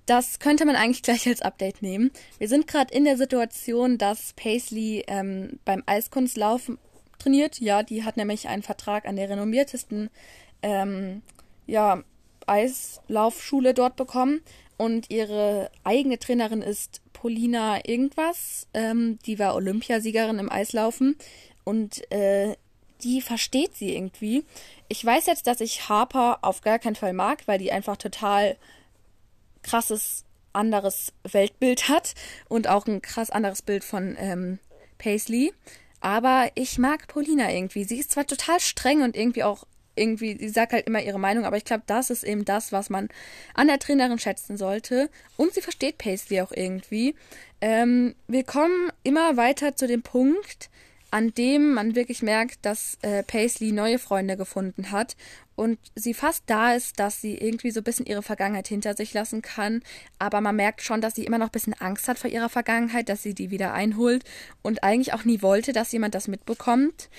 Das 0.05 0.39
könnte 0.39 0.65
man 0.65 0.75
eigentlich 0.75 1.01
gleich 1.03 1.27
als 1.27 1.41
Update 1.41 1.81
nehmen. 1.81 2.12
Wir 2.38 2.50
sind 2.50 2.67
gerade 2.67 2.93
in 2.93 3.05
der 3.05 3.17
Situation, 3.17 3.97
dass 3.97 4.33
Paisley 4.33 5.03
ähm, 5.07 5.59
beim 5.65 5.83
Eiskunstlaufen 5.85 6.77
trainiert. 7.17 7.59
Ja, 7.59 7.81
die 7.81 8.03
hat 8.03 8.17
nämlich 8.17 8.47
einen 8.50 8.63
Vertrag 8.63 9.07
an 9.07 9.15
der 9.15 9.29
renommiertesten 9.29 10.09
ähm, 10.62 11.21
ja, 11.65 12.03
Eislaufschule 12.45 13.73
dort 13.73 13.95
bekommen. 13.95 14.41
Und 14.75 15.09
ihre 15.09 15.71
eigene 15.83 16.19
Trainerin 16.19 16.62
ist 16.62 17.01
Polina 17.13 17.85
irgendwas. 17.88 18.67
Ähm, 18.73 19.17
die 19.25 19.39
war 19.39 19.55
Olympiasiegerin 19.55 20.39
im 20.39 20.51
Eislaufen. 20.51 21.15
Und 21.63 22.12
äh, 22.12 22.55
die 23.03 23.22
versteht 23.22 23.75
sie 23.75 23.95
irgendwie. 23.95 24.45
Ich 24.88 25.03
weiß 25.03 25.25
jetzt, 25.25 25.48
dass 25.48 25.62
ich 25.62 25.89
Harper 25.89 26.39
auf 26.41 26.62
gar 26.62 26.79
keinen 26.79 26.95
Fall 26.95 27.13
mag, 27.13 27.48
weil 27.48 27.60
die 27.60 27.72
einfach 27.72 27.98
total 27.98 28.57
krasses 29.62 30.25
anderes 30.53 31.13
Weltbild 31.24 31.89
hat 31.89 32.13
und 32.48 32.67
auch 32.67 32.86
ein 32.86 33.01
krass 33.01 33.29
anderes 33.29 33.62
Bild 33.62 33.83
von 33.83 34.15
ähm, 34.19 34.60
Paisley. 34.98 35.53
Aber 36.00 36.50
ich 36.55 36.77
mag 36.77 37.07
Paulina 37.07 37.51
irgendwie. 37.51 37.86
Sie 37.86 37.98
ist 37.98 38.12
zwar 38.12 38.27
total 38.27 38.60
streng 38.60 39.01
und 39.01 39.15
irgendwie 39.15 39.43
auch 39.43 39.65
irgendwie, 39.95 40.38
sie 40.38 40.50
sagt 40.50 40.74
halt 40.74 40.88
immer 40.88 41.01
ihre 41.01 41.19
Meinung, 41.19 41.45
aber 41.45 41.57
ich 41.57 41.65
glaube, 41.65 41.83
das 41.86 42.10
ist 42.10 42.24
eben 42.24 42.45
das, 42.45 42.72
was 42.72 42.89
man 42.89 43.10
an 43.53 43.67
der 43.67 43.79
Trainerin 43.79 44.19
schätzen 44.19 44.57
sollte. 44.57 45.10
Und 45.38 45.53
sie 45.53 45.62
versteht 45.62 45.98
Paisley 45.98 46.41
auch 46.41 46.51
irgendwie. 46.51 47.15
Ähm, 47.62 48.15
wir 48.27 48.43
kommen 48.43 48.91
immer 49.03 49.38
weiter 49.38 49.75
zu 49.75 49.88
dem 49.88 50.01
Punkt, 50.01 50.69
an 51.13 51.32
dem 51.36 51.75
man 51.75 51.93
wirklich 51.93 52.24
merkt, 52.24 52.65
dass 52.65 52.98
äh, 53.03 53.22
Paisley 53.22 53.72
neue 53.72 54.00
Freunde 54.00 54.36
gefunden 54.36 54.89
hat 54.89 55.15
und 55.55 55.77
sie 55.93 56.15
fast 56.15 56.41
da 56.48 56.74
ist, 56.74 57.00
dass 57.00 57.22
sie 57.22 57.38
irgendwie 57.38 57.70
so 57.70 57.82
ein 57.82 57.84
bisschen 57.84 58.08
ihre 58.08 58.24
Vergangenheit 58.24 58.67
hinter 58.67 58.96
sich 58.96 59.13
lassen 59.13 59.43
kann. 59.43 59.84
Aber 60.17 60.41
man 60.41 60.55
merkt 60.55 60.82
schon, 60.82 61.01
dass 61.01 61.13
sie 61.13 61.24
immer 61.25 61.38
noch 61.38 61.50
ein 61.50 61.51
bisschen 61.51 61.75
Angst 61.75 62.08
hat 62.08 62.17
vor 62.17 62.32
ihrer 62.32 62.50
Vergangenheit, 62.50 63.10
dass 63.10 63.22
sie 63.22 63.36
die 63.36 63.51
wieder 63.51 63.74
einholt 63.74 64.24
und 64.63 64.84
eigentlich 64.84 65.13
auch 65.13 65.24
nie 65.24 65.43
wollte, 65.43 65.72
dass 65.72 65.91
jemand 65.91 66.15
das 66.15 66.27
mitbekommt. 66.27 67.12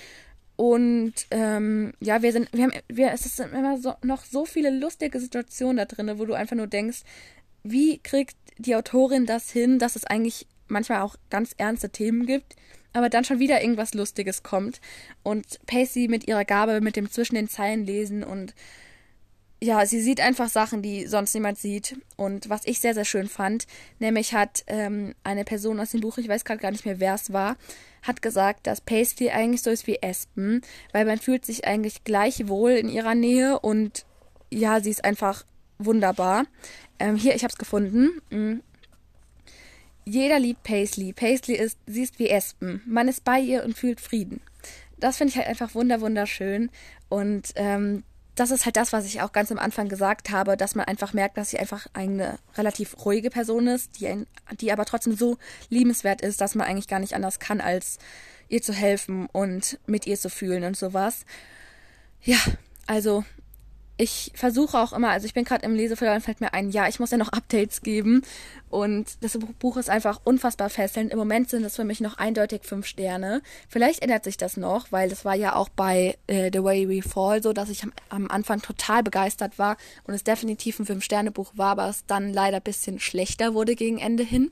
Und 0.56 1.14
ähm, 1.30 1.92
ja, 2.00 2.20
wir 2.22 2.32
sind, 2.32 2.52
wir 2.52 2.64
haben, 2.64 2.72
wir, 2.88 3.12
es 3.12 3.26
ist 3.26 3.38
immer 3.38 3.78
so, 3.78 3.94
noch 4.02 4.24
so 4.24 4.44
viele 4.44 4.70
lustige 4.70 5.20
Situationen 5.20 5.76
da 5.76 5.84
drin, 5.84 6.18
wo 6.18 6.24
du 6.24 6.34
einfach 6.34 6.56
nur 6.56 6.66
denkst, 6.66 7.02
wie 7.62 7.98
kriegt 7.98 8.36
die 8.58 8.74
Autorin 8.74 9.24
das 9.24 9.52
hin, 9.52 9.78
dass 9.78 9.94
es 9.94 10.04
eigentlich 10.04 10.48
manchmal 10.66 11.02
auch 11.02 11.14
ganz 11.30 11.54
ernste 11.58 11.90
Themen 11.90 12.26
gibt, 12.26 12.56
aber 12.94 13.10
dann 13.10 13.24
schon 13.24 13.40
wieder 13.40 13.60
irgendwas 13.60 13.92
Lustiges 13.92 14.42
kommt 14.42 14.80
und 15.22 15.60
Pacey 15.66 16.08
mit 16.08 16.26
ihrer 16.26 16.46
Gabe 16.46 16.80
mit 16.80 16.96
dem 16.96 17.10
zwischen 17.10 17.34
den 17.34 17.48
Zeilen 17.48 17.84
lesen 17.84 18.24
und 18.24 18.54
ja, 19.62 19.86
sie 19.86 20.00
sieht 20.00 20.20
einfach 20.20 20.48
Sachen, 20.48 20.82
die 20.82 21.06
sonst 21.06 21.32
niemand 21.32 21.58
sieht. 21.58 21.96
Und 22.16 22.50
was 22.50 22.66
ich 22.66 22.80
sehr, 22.80 22.92
sehr 22.92 23.06
schön 23.06 23.28
fand, 23.28 23.66
nämlich 23.98 24.34
hat 24.34 24.62
ähm, 24.66 25.14
eine 25.24 25.44
Person 25.44 25.80
aus 25.80 25.92
dem 25.92 26.00
Buch, 26.00 26.18
ich 26.18 26.28
weiß 26.28 26.44
gerade 26.44 26.60
gar 26.60 26.70
nicht 26.70 26.84
mehr, 26.84 27.00
wer 27.00 27.14
es 27.14 27.32
war, 27.32 27.56
hat 28.02 28.20
gesagt, 28.20 28.66
dass 28.66 28.82
Paisley 28.82 29.30
eigentlich 29.30 29.62
so 29.62 29.70
ist 29.70 29.86
wie 29.86 30.02
Espen, 30.02 30.60
weil 30.92 31.06
man 31.06 31.18
fühlt 31.18 31.46
sich 31.46 31.66
eigentlich 31.66 32.04
gleich 32.04 32.46
wohl 32.48 32.72
in 32.72 32.90
ihrer 32.90 33.14
Nähe 33.14 33.58
und 33.58 34.04
ja, 34.50 34.80
sie 34.80 34.90
ist 34.90 35.04
einfach 35.04 35.46
wunderbar. 35.78 36.44
Ähm, 36.98 37.16
hier, 37.16 37.34
ich 37.34 37.42
habe 37.42 37.52
es 37.52 37.58
gefunden. 37.58 38.62
Jeder 40.04 40.38
liebt 40.38 40.62
Paisley. 40.62 41.12
Paisley 41.12 41.56
ist, 41.56 41.78
sie 41.86 42.02
ist 42.02 42.18
wie 42.18 42.28
Espen. 42.28 42.82
Man 42.86 43.08
ist 43.08 43.24
bei 43.24 43.40
ihr 43.40 43.64
und 43.64 43.76
fühlt 43.76 44.00
Frieden. 44.00 44.40
Das 44.98 45.16
finde 45.16 45.32
ich 45.32 45.36
halt 45.38 45.48
einfach 45.48 45.74
wunder 45.74 46.00
wunderschön. 46.00 46.70
Und 47.08 47.52
ähm, 47.56 48.04
das 48.34 48.50
ist 48.50 48.64
halt 48.64 48.76
das, 48.76 48.92
was 48.92 49.06
ich 49.06 49.22
auch 49.22 49.32
ganz 49.32 49.52
am 49.52 49.58
Anfang 49.58 49.88
gesagt 49.88 50.30
habe, 50.30 50.56
dass 50.56 50.74
man 50.74 50.86
einfach 50.86 51.12
merkt, 51.12 51.36
dass 51.36 51.50
sie 51.50 51.58
einfach 51.58 51.86
eine 51.92 52.38
relativ 52.56 53.04
ruhige 53.04 53.30
Person 53.30 53.68
ist, 53.68 54.00
die, 54.00 54.08
ein, 54.08 54.26
die 54.60 54.72
aber 54.72 54.84
trotzdem 54.84 55.14
so 55.16 55.38
liebenswert 55.68 56.20
ist, 56.20 56.40
dass 56.40 56.54
man 56.54 56.66
eigentlich 56.66 56.88
gar 56.88 56.98
nicht 56.98 57.14
anders 57.14 57.38
kann, 57.38 57.60
als 57.60 57.98
ihr 58.48 58.60
zu 58.60 58.72
helfen 58.72 59.28
und 59.32 59.78
mit 59.86 60.06
ihr 60.06 60.18
zu 60.18 60.28
fühlen 60.28 60.64
und 60.64 60.76
sowas. 60.76 61.24
Ja, 62.22 62.38
also 62.86 63.24
ich 63.96 64.32
versuche 64.34 64.78
auch 64.78 64.92
immer, 64.92 65.10
also 65.10 65.26
ich 65.26 65.34
bin 65.34 65.44
gerade 65.44 65.64
im 65.64 65.74
Leseverlauf, 65.74 66.24
fällt 66.24 66.40
mir 66.40 66.52
ein, 66.52 66.70
ja, 66.70 66.88
ich 66.88 66.98
muss 66.98 67.12
ja 67.12 67.16
noch 67.16 67.32
Updates 67.32 67.82
geben. 67.82 68.22
Und 68.68 69.22
das 69.22 69.38
Buch 69.60 69.76
ist 69.76 69.88
einfach 69.88 70.20
unfassbar 70.24 70.68
fesselnd. 70.68 71.12
Im 71.12 71.18
Moment 71.18 71.48
sind 71.48 71.62
es 71.62 71.76
für 71.76 71.84
mich 71.84 72.00
noch 72.00 72.18
eindeutig 72.18 72.62
fünf 72.64 72.86
Sterne. 72.86 73.40
Vielleicht 73.68 74.02
ändert 74.02 74.24
sich 74.24 74.36
das 74.36 74.56
noch, 74.56 74.90
weil 74.90 75.08
das 75.08 75.24
war 75.24 75.36
ja 75.36 75.54
auch 75.54 75.68
bei 75.68 76.18
äh, 76.26 76.50
The 76.52 76.64
Way 76.64 76.88
We 76.88 77.08
Fall 77.08 77.40
so, 77.40 77.52
dass 77.52 77.68
ich 77.68 77.84
am, 77.84 77.92
am 78.08 78.28
Anfang 78.28 78.62
total 78.62 79.04
begeistert 79.04 79.60
war 79.60 79.76
und 80.08 80.14
es 80.14 80.24
definitiv 80.24 80.80
ein 80.80 80.86
Fünf-Sterne-Buch 80.86 81.52
war, 81.54 81.70
aber 81.70 81.88
es 81.88 82.04
dann 82.06 82.32
leider 82.32 82.56
ein 82.56 82.62
bisschen 82.64 82.98
schlechter 82.98 83.54
wurde 83.54 83.76
gegen 83.76 83.98
Ende 83.98 84.24
hin. 84.24 84.50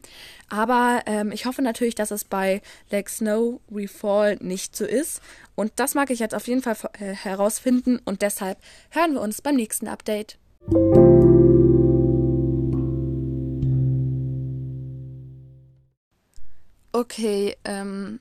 Aber 0.48 1.02
ähm, 1.06 1.32
ich 1.32 1.46
hoffe 1.46 1.62
natürlich, 1.62 1.96
dass 1.96 2.12
es 2.12 2.22
bei 2.24 2.62
Like 2.90 3.08
Snow 3.08 3.60
We 3.68 3.88
Fall 3.88 4.36
nicht 4.40 4.76
so 4.76 4.84
ist. 4.84 5.20
Und 5.54 5.72
das 5.76 5.94
mag 5.94 6.10
ich 6.10 6.18
jetzt 6.18 6.34
auf 6.34 6.46
jeden 6.46 6.62
Fall 6.62 6.76
äh, 6.98 7.12
herausfinden 7.12 8.00
und 8.04 8.22
deshalb 8.22 8.58
hören 8.90 9.14
wir 9.14 9.20
uns 9.20 9.31
beim 9.40 9.56
nächsten 9.56 9.88
Update. 9.88 10.38
Okay, 16.92 17.56
ähm, 17.64 18.20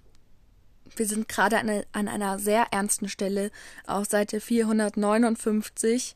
wir 0.96 1.06
sind 1.06 1.28
gerade 1.28 1.60
an, 1.60 1.84
an, 1.92 2.08
einer 2.08 2.40
sehr 2.40 2.68
ernsten 2.72 3.10
Stelle 3.10 3.52
auf 3.86 4.08
Seite 4.08 4.40
459. 4.40 6.16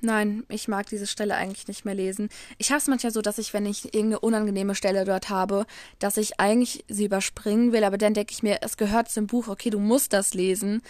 Nein, 0.00 0.44
ich 0.48 0.68
mag 0.68 0.86
diese 0.86 1.08
Stelle 1.08 1.34
eigentlich 1.34 1.66
nicht 1.66 1.84
mehr 1.84 1.94
lesen. 1.94 2.28
Ich 2.56 2.70
habe 2.70 2.78
es 2.78 2.86
manchmal 2.86 3.12
so, 3.12 3.20
dass 3.20 3.38
ich, 3.38 3.52
wenn 3.52 3.66
ich 3.66 3.86
irgendeine 3.86 4.20
unangenehme 4.20 4.76
Stelle 4.76 5.04
dort 5.04 5.28
habe, 5.28 5.66
dass 5.98 6.16
ich 6.16 6.38
eigentlich 6.38 6.84
sie 6.88 7.06
überspringen 7.06 7.72
will, 7.72 7.82
aber 7.82 7.98
dann 7.98 8.14
denke 8.14 8.32
ich 8.32 8.42
mir, 8.44 8.58
es 8.62 8.76
gehört 8.76 9.10
zum 9.10 9.26
Buch, 9.26 9.48
okay, 9.48 9.70
du 9.70 9.80
musst 9.80 10.12
das 10.12 10.34
lesen. 10.34 10.82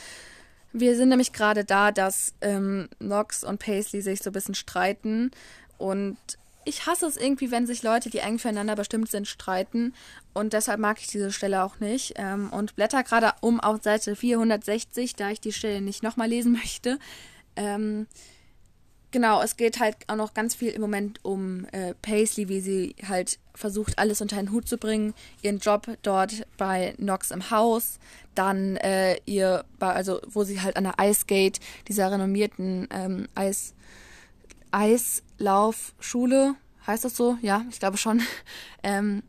Wir 0.73 0.97
sind 0.97 1.09
nämlich 1.09 1.33
gerade 1.33 1.65
da, 1.65 1.93
dass 1.93 2.35
ähm, 2.41 2.89
Knox 2.99 3.43
und 3.45 3.59
Paisley 3.59 4.03
sich 4.03 4.21
so 4.21 4.31
ein 4.31 4.35
bisschen 4.35 4.55
streiten 4.55 5.31
und 5.79 6.19
ich 6.69 6.87
hasse 6.87 7.07
es 7.07 7.17
irgendwie, 7.17 7.51
wenn 7.51 7.67
sich 7.67 7.83
Leute, 7.83 8.11
die 8.11 8.19
eng 8.19 8.39
füreinander 8.39 8.77
bestimmt 8.77 9.11
sind, 9.11 9.27
streiten. 9.27 9.95
Und 10.35 10.53
deshalb 10.53 10.79
mag 10.79 11.01
ich 11.01 11.07
diese 11.07 11.33
Stelle 11.33 11.65
auch 11.65 11.81
nicht. 11.81 12.15
Ähm, 12.17 12.51
und 12.53 12.77
blätter 12.77 13.03
gerade 13.03 13.33
um 13.41 13.59
auf 13.59 13.83
Seite 13.83 14.15
460, 14.15 15.17
da 15.17 15.31
ich 15.31 15.41
die 15.41 15.55
Stelle 15.55 15.81
nicht 15.81 16.03
nochmal 16.03 16.29
lesen 16.29 16.53
möchte. 16.61 16.99
Ähm, 17.57 18.07
genau, 19.11 19.43
es 19.43 19.57
geht 19.57 19.81
halt 19.81 19.97
auch 20.07 20.17
noch 20.17 20.35
ganz 20.35 20.55
viel 20.55 20.71
im 20.71 20.81
Moment 20.81 21.25
um 21.25 21.67
äh, 21.73 21.95
Paisley, 22.03 22.49
wie 22.49 22.61
sie 22.61 22.97
halt 23.07 23.39
versucht, 23.55 23.99
alles 23.99 24.21
unter 24.21 24.37
einen 24.37 24.53
Hut 24.53 24.69
zu 24.69 24.79
bringen. 24.79 25.15
Ihren 25.43 25.59
Job 25.59 25.89
dort 26.03 26.47
bei 26.57 26.95
Knox 26.97 27.31
im 27.31 27.51
Haus, 27.51 27.99
dann 28.35 28.77
äh, 28.77 29.19
ihr, 29.27 29.65
also 29.81 30.21
wo 30.27 30.45
sie 30.45 30.61
halt 30.61 30.77
an 30.77 30.85
der 30.85 30.95
Ice 31.01 31.25
Gate, 31.27 31.61
dieser 31.89 32.11
renommierten 32.11 32.89
ähm, 32.91 33.29
Eis 33.35 33.75
Eislaufschule, 34.71 36.55
heißt 36.87 37.05
das 37.05 37.17
so? 37.17 37.39
Ja, 37.41 37.65
ich 37.71 37.81
glaube 37.81 37.97
schon, 37.97 38.21
ähm, 38.83 39.23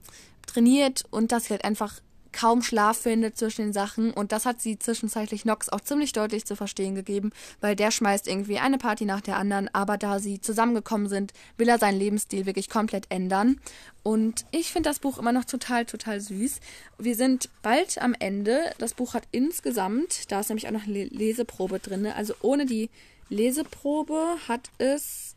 trainiert 0.46 1.06
und 1.12 1.32
dass 1.32 1.46
sie 1.46 1.52
halt 1.52 1.64
einfach 1.64 2.02
kaum 2.32 2.62
Schlaf 2.62 2.98
findet 2.98 3.38
zwischen 3.38 3.64
den 3.64 3.74
Sachen 3.74 4.12
und 4.12 4.32
das 4.32 4.46
hat 4.46 4.62
sie 4.62 4.78
zwischenzeitlich 4.78 5.46
Nox 5.46 5.70
auch 5.70 5.82
ziemlich 5.82 6.14
deutlich 6.14 6.46
zu 6.46 6.56
verstehen 6.56 6.96
gegeben, 6.96 7.32
weil 7.62 7.76
der 7.76 7.92
schmeißt 7.92 8.28
irgendwie 8.28 8.60
eine 8.60 8.78
Party 8.78 9.06
nach 9.06 9.22
der 9.22 9.38
anderen, 9.38 9.70
aber 9.74 9.98
da 9.98 10.20
sie 10.20 10.42
zusammengekommen 10.42 11.10
sind, 11.10 11.34
will 11.58 11.70
er 11.70 11.80
seinen 11.80 12.00
Lebensstil 12.00 12.46
wirklich 12.46 12.70
komplett 12.70 13.06
ändern 13.10 13.60
und 14.04 14.46
ich 14.52 14.72
finde 14.72 14.90
das 14.90 15.00
Buch 15.00 15.18
immer 15.18 15.32
noch 15.32 15.46
total, 15.46 15.86
total 15.86 16.22
süß. 16.22 16.62
Wir 16.98 17.16
sind 17.16 17.50
bald 17.62 18.02
am 18.02 18.16
Ende. 18.18 18.74
Das 18.78 18.94
Buch 18.94 19.14
hat 19.14 19.24
insgesamt, 19.32 20.32
da 20.32 20.40
ist 20.40 20.50
nämlich 20.50 20.68
auch 20.68 20.72
noch 20.72 20.88
eine 20.88 21.06
Leseprobe 21.06 21.80
drin, 21.80 22.08
also 22.08 22.34
ohne 22.42 22.66
die 22.66 22.90
Leseprobe 23.30 24.38
hat 24.48 24.72
es 24.80 25.36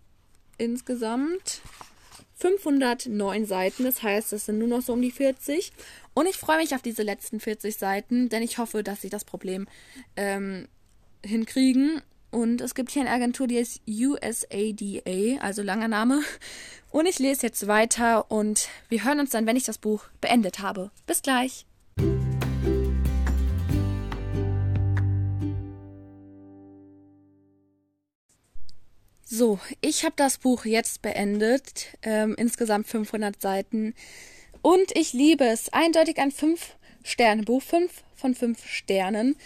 insgesamt 0.57 1.61
509 2.43 3.47
Seiten. 3.47 3.85
Das 3.85 4.03
heißt, 4.03 4.33
es 4.33 4.47
sind 4.47 4.59
nur 4.59 4.69
noch 4.69 4.83
so 4.83 4.93
um 4.93 5.01
die 5.01 5.13
40. 5.13 5.73
Und 6.13 6.27
ich 6.27 6.37
freue 6.37 6.59
mich 6.59 6.75
auf 6.75 6.83
diese 6.83 7.03
letzten 7.03 7.39
40 7.39 7.77
Seiten, 7.77 8.29
denn 8.29 8.43
ich 8.43 8.59
hoffe, 8.59 8.83
dass 8.83 9.01
sie 9.01 9.11
das 9.11 9.25
Problem 9.25 9.69
ähm, 10.17 10.67
hinkriegen. 11.25 12.03
Und 12.31 12.61
es 12.61 12.75
gibt 12.75 12.91
hier 12.91 13.03
eine 13.03 13.11
Agentur, 13.11 13.47
die 13.47 13.59
ist 13.59 13.81
USADA, 13.87 15.41
also 15.41 15.63
langer 15.63 15.89
Name. 15.89 16.23
Und 16.91 17.07
ich 17.07 17.19
lese 17.19 17.47
jetzt 17.47 17.67
weiter 17.69 18.31
und 18.31 18.69
wir 18.89 19.05
hören 19.05 19.21
uns 19.21 19.31
dann, 19.31 19.47
wenn 19.47 19.57
ich 19.57 19.65
das 19.65 19.79
Buch 19.79 20.05
beendet 20.21 20.59
habe. 20.59 20.91
Bis 21.07 21.23
gleich. 21.23 21.65
So, 29.35 29.59
ich 29.81 30.05
habe 30.05 30.13
das 30.17 30.37
Buch 30.37 30.67
jetzt 30.67 31.01
beendet, 31.01 31.97
ähm, 32.03 32.35
insgesamt 32.37 32.87
500 32.87 33.41
Seiten. 33.41 33.95
Und 34.61 34.95
ich 34.95 35.15
liebe 35.15 35.47
es. 35.47 35.73
Eindeutig 35.73 36.19
ein 36.19 36.31
5-Sterne-Buch, 36.31 37.63
5 37.63 37.91
von 38.15 38.35
5 38.35 38.67
Sternen. 38.67 39.37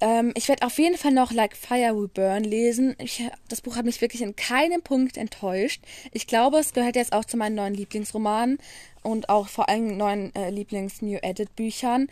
Ähm, 0.00 0.32
ich 0.36 0.48
werde 0.48 0.64
auf 0.64 0.78
jeden 0.78 0.96
Fall 0.96 1.12
noch 1.12 1.32
Like 1.32 1.54
Fire 1.54 1.94
We 1.94 2.08
Burn 2.08 2.44
lesen. 2.44 2.96
Ich, 2.98 3.24
das 3.50 3.60
Buch 3.60 3.76
hat 3.76 3.84
mich 3.84 4.00
wirklich 4.00 4.22
in 4.22 4.36
keinem 4.36 4.80
Punkt 4.80 5.18
enttäuscht. 5.18 5.82
Ich 6.12 6.26
glaube, 6.26 6.56
es 6.56 6.72
gehört 6.72 6.96
jetzt 6.96 7.12
auch 7.12 7.26
zu 7.26 7.36
meinen 7.36 7.56
neuen 7.56 7.74
Lieblingsromanen 7.74 8.56
und 9.02 9.28
auch 9.28 9.48
vor 9.48 9.68
allem 9.68 9.98
neuen 9.98 10.34
äh, 10.34 10.48
Lieblings-New 10.48 11.18
Edit-Büchern. 11.20 12.08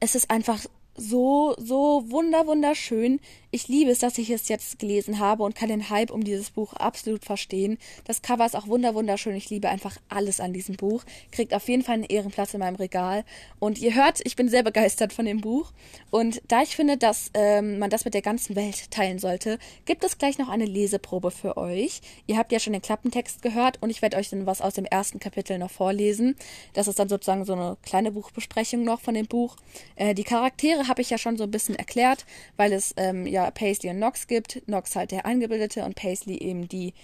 Es 0.00 0.14
ist 0.14 0.30
einfach 0.30 0.64
so, 0.96 1.54
so 1.58 2.04
wunder, 2.08 2.46
wunderschön. 2.46 3.20
Ich 3.50 3.68
liebe 3.68 3.90
es, 3.90 3.98
dass 3.98 4.16
ich 4.16 4.30
es 4.30 4.48
jetzt 4.48 4.78
gelesen 4.78 5.18
habe 5.18 5.42
und 5.42 5.54
kann 5.54 5.68
den 5.68 5.90
Hype 5.90 6.10
um 6.10 6.24
dieses 6.24 6.50
Buch 6.50 6.72
absolut 6.72 7.24
verstehen. 7.24 7.76
Das 8.04 8.22
Cover 8.22 8.46
ist 8.46 8.56
auch 8.56 8.66
wunder, 8.66 8.94
wunderschön. 8.94 9.34
Ich 9.34 9.50
liebe 9.50 9.68
einfach 9.68 9.98
alles 10.08 10.40
an 10.40 10.54
diesem 10.54 10.76
Buch. 10.76 11.04
Kriegt 11.32 11.52
auf 11.52 11.68
jeden 11.68 11.82
Fall 11.82 11.96
einen 11.96 12.04
Ehrenplatz 12.04 12.54
in 12.54 12.60
meinem 12.60 12.76
Regal. 12.76 13.24
Und 13.58 13.78
ihr 13.78 13.94
hört, 13.94 14.20
ich 14.24 14.36
bin 14.36 14.48
sehr 14.48 14.62
begeistert 14.62 15.12
von 15.12 15.26
dem 15.26 15.42
Buch. 15.42 15.72
Und 16.10 16.40
da 16.48 16.62
ich 16.62 16.76
finde, 16.76 16.96
dass 16.96 17.30
ähm, 17.34 17.78
man 17.78 17.90
das 17.90 18.06
mit 18.06 18.14
der 18.14 18.22
ganzen 18.22 18.56
Welt 18.56 18.90
teilen 18.90 19.18
sollte, 19.18 19.58
gibt 19.84 20.02
es 20.04 20.16
gleich 20.16 20.38
noch 20.38 20.48
eine 20.48 20.64
Leseprobe 20.64 21.30
für 21.30 21.58
euch. 21.58 22.00
Ihr 22.26 22.38
habt 22.38 22.52
ja 22.52 22.58
schon 22.58 22.72
den 22.72 22.80
Klappentext 22.80 23.42
gehört 23.42 23.78
und 23.82 23.90
ich 23.90 24.00
werde 24.00 24.16
euch 24.16 24.30
dann 24.30 24.46
was 24.46 24.62
aus 24.62 24.74
dem 24.74 24.86
ersten 24.86 25.20
Kapitel 25.20 25.58
noch 25.58 25.70
vorlesen. 25.70 26.36
Das 26.72 26.88
ist 26.88 26.98
dann 26.98 27.10
sozusagen 27.10 27.44
so 27.44 27.52
eine 27.52 27.76
kleine 27.82 28.12
Buchbesprechung 28.12 28.82
noch 28.82 29.00
von 29.00 29.12
dem 29.12 29.26
Buch. 29.26 29.56
Äh, 29.96 30.14
die 30.14 30.24
Charaktere 30.24 30.81
habe 30.88 31.02
ich 31.02 31.10
ja 31.10 31.18
schon 31.18 31.36
so 31.36 31.44
ein 31.44 31.50
bisschen 31.50 31.74
erklärt, 31.74 32.24
weil 32.56 32.72
es 32.72 32.94
ähm, 32.96 33.26
ja 33.26 33.50
Paisley 33.50 33.90
und 33.90 33.96
Knox 33.96 34.26
gibt. 34.26 34.62
Knox 34.64 34.96
halt 34.96 35.10
der 35.10 35.26
Eingebildete 35.26 35.84
und 35.84 35.96
Paisley 35.96 36.36
eben 36.38 36.68
die 36.68 36.94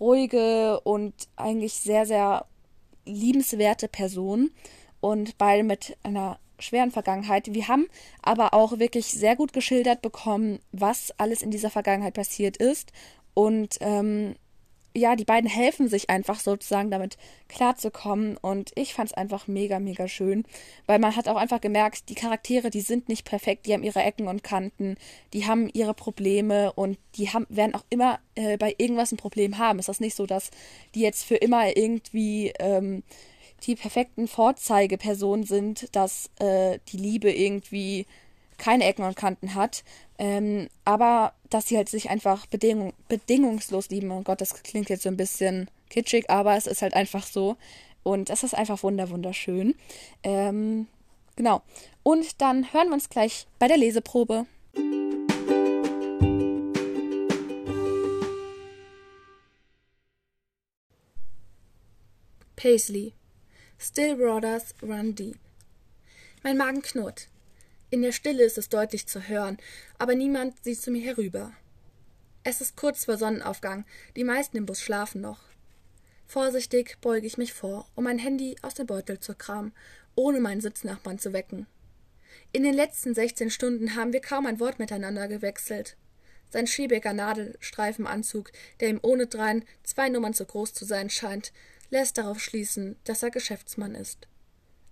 ruhige 0.00 0.80
und 0.80 1.14
eigentlich 1.36 1.74
sehr, 1.74 2.06
sehr 2.06 2.46
liebenswerte 3.04 3.88
Person. 3.88 4.50
Und 5.00 5.38
beide 5.38 5.62
mit 5.62 5.96
einer 6.02 6.38
schweren 6.58 6.90
Vergangenheit. 6.90 7.52
Wir 7.52 7.68
haben 7.68 7.86
aber 8.22 8.54
auch 8.54 8.78
wirklich 8.78 9.06
sehr 9.06 9.36
gut 9.36 9.52
geschildert 9.52 10.02
bekommen, 10.02 10.58
was 10.72 11.12
alles 11.16 11.42
in 11.42 11.50
dieser 11.50 11.70
Vergangenheit 11.70 12.14
passiert 12.14 12.56
ist. 12.56 12.92
Und 13.34 13.76
ähm, 13.80 14.34
ja, 14.96 15.16
die 15.16 15.24
beiden 15.24 15.48
helfen 15.48 15.88
sich 15.88 16.10
einfach 16.10 16.40
sozusagen 16.40 16.90
damit 16.90 17.16
klarzukommen 17.48 18.36
und 18.36 18.72
ich 18.74 18.94
fand 18.94 19.10
es 19.10 19.14
einfach 19.16 19.46
mega, 19.46 19.78
mega 19.78 20.08
schön, 20.08 20.44
weil 20.86 20.98
man 20.98 21.14
hat 21.14 21.28
auch 21.28 21.36
einfach 21.36 21.60
gemerkt, 21.60 22.08
die 22.08 22.14
Charaktere, 22.14 22.70
die 22.70 22.80
sind 22.80 23.08
nicht 23.08 23.24
perfekt, 23.24 23.66
die 23.66 23.74
haben 23.74 23.82
ihre 23.82 24.02
Ecken 24.02 24.28
und 24.28 24.42
Kanten, 24.42 24.96
die 25.32 25.46
haben 25.46 25.68
ihre 25.72 25.94
Probleme 25.94 26.72
und 26.72 26.98
die 27.16 27.30
haben, 27.30 27.46
werden 27.48 27.74
auch 27.74 27.84
immer 27.90 28.18
äh, 28.34 28.56
bei 28.56 28.74
irgendwas 28.78 29.12
ein 29.12 29.18
Problem 29.18 29.58
haben. 29.58 29.78
Ist 29.78 29.88
das 29.88 30.00
nicht 30.00 30.16
so, 30.16 30.26
dass 30.26 30.50
die 30.94 31.00
jetzt 31.00 31.24
für 31.24 31.36
immer 31.36 31.76
irgendwie 31.76 32.52
ähm, 32.58 33.02
die 33.64 33.74
perfekten 33.74 34.28
Vorzeigepersonen 34.28 35.44
sind, 35.44 35.94
dass 35.94 36.30
äh, 36.38 36.78
die 36.88 36.96
Liebe 36.96 37.32
irgendwie 37.32 38.06
keine 38.58 38.84
Ecken 38.84 39.04
und 39.04 39.16
Kanten 39.16 39.54
hat, 39.54 39.84
ähm, 40.18 40.68
aber 40.84 41.32
dass 41.48 41.68
sie 41.68 41.76
halt 41.76 41.88
sich 41.88 42.10
einfach 42.10 42.46
bedingung 42.46 42.92
bedingungslos 43.08 43.88
lieben. 43.88 44.10
Oh 44.10 44.22
Gott, 44.22 44.40
das 44.40 44.62
klingt 44.62 44.90
jetzt 44.90 45.04
so 45.04 45.08
ein 45.08 45.16
bisschen 45.16 45.70
kitschig, 45.88 46.28
aber 46.28 46.56
es 46.56 46.66
ist 46.66 46.82
halt 46.82 46.94
einfach 46.94 47.26
so. 47.26 47.56
Und 48.02 48.30
es 48.30 48.42
ist 48.42 48.54
einfach 48.54 48.82
wunder 48.82 49.10
wunderschön. 49.10 49.74
Ähm, 50.22 50.86
genau. 51.36 51.62
Und 52.02 52.40
dann 52.40 52.72
hören 52.72 52.88
wir 52.88 52.94
uns 52.94 53.10
gleich 53.10 53.46
bei 53.58 53.68
der 53.68 53.76
Leseprobe. 53.76 54.46
Paisley. 62.56 63.14
Still 63.78 64.18
Waters 64.18 64.74
Run 64.82 65.14
Deep. 65.14 65.38
Mein 66.42 66.56
Magen 66.56 66.82
knurrt. 66.82 67.28
In 67.90 68.02
der 68.02 68.12
Stille 68.12 68.44
ist 68.44 68.58
es 68.58 68.68
deutlich 68.68 69.06
zu 69.06 69.28
hören, 69.28 69.56
aber 69.98 70.14
niemand 70.14 70.62
sieht 70.62 70.80
zu 70.80 70.90
mir 70.90 71.02
herüber. 71.02 71.52
Es 72.44 72.60
ist 72.60 72.76
kurz 72.76 73.06
vor 73.06 73.16
Sonnenaufgang, 73.16 73.84
die 74.14 74.24
meisten 74.24 74.56
im 74.58 74.66
Bus 74.66 74.80
schlafen 74.80 75.20
noch. 75.20 75.40
Vorsichtig 76.26 76.98
beuge 77.00 77.26
ich 77.26 77.38
mich 77.38 77.54
vor, 77.54 77.88
um 77.94 78.04
mein 78.04 78.18
Handy 78.18 78.56
aus 78.60 78.74
dem 78.74 78.86
Beutel 78.86 79.18
zu 79.20 79.34
kramen, 79.34 79.72
ohne 80.14 80.40
meinen 80.40 80.60
Sitznachbarn 80.60 81.18
zu 81.18 81.32
wecken. 81.32 81.66
In 82.52 82.62
den 82.62 82.74
letzten 82.74 83.14
sechzehn 83.14 83.50
Stunden 83.50 83.96
haben 83.96 84.12
wir 84.12 84.20
kaum 84.20 84.44
ein 84.44 84.60
Wort 84.60 84.78
miteinander 84.78 85.26
gewechselt. 85.26 85.96
Sein 86.50 86.66
schäbiger 86.66 87.14
Nadelstreifenanzug, 87.14 88.52
der 88.80 88.90
ihm 88.90 89.00
ohne 89.02 89.26
drein 89.26 89.64
zwei 89.82 90.10
Nummern 90.10 90.34
zu 90.34 90.44
groß 90.44 90.74
zu 90.74 90.84
sein 90.84 91.08
scheint, 91.08 91.52
lässt 91.90 92.18
darauf 92.18 92.40
schließen, 92.40 92.96
dass 93.04 93.22
er 93.22 93.30
Geschäftsmann 93.30 93.94
ist. 93.94 94.28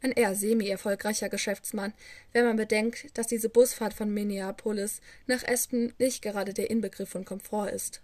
Ein 0.02 0.12
eher 0.12 0.34
semi-erfolgreicher 0.34 1.28
Geschäftsmann, 1.28 1.94
wenn 2.32 2.44
man 2.44 2.56
bedenkt, 2.56 3.16
dass 3.16 3.26
diese 3.26 3.48
Busfahrt 3.48 3.94
von 3.94 4.12
Minneapolis 4.12 5.00
nach 5.26 5.46
Aspen 5.46 5.94
nicht 5.98 6.22
gerade 6.22 6.52
der 6.52 6.70
Inbegriff 6.70 7.08
von 7.08 7.24
Komfort 7.24 7.70
ist. 7.70 8.02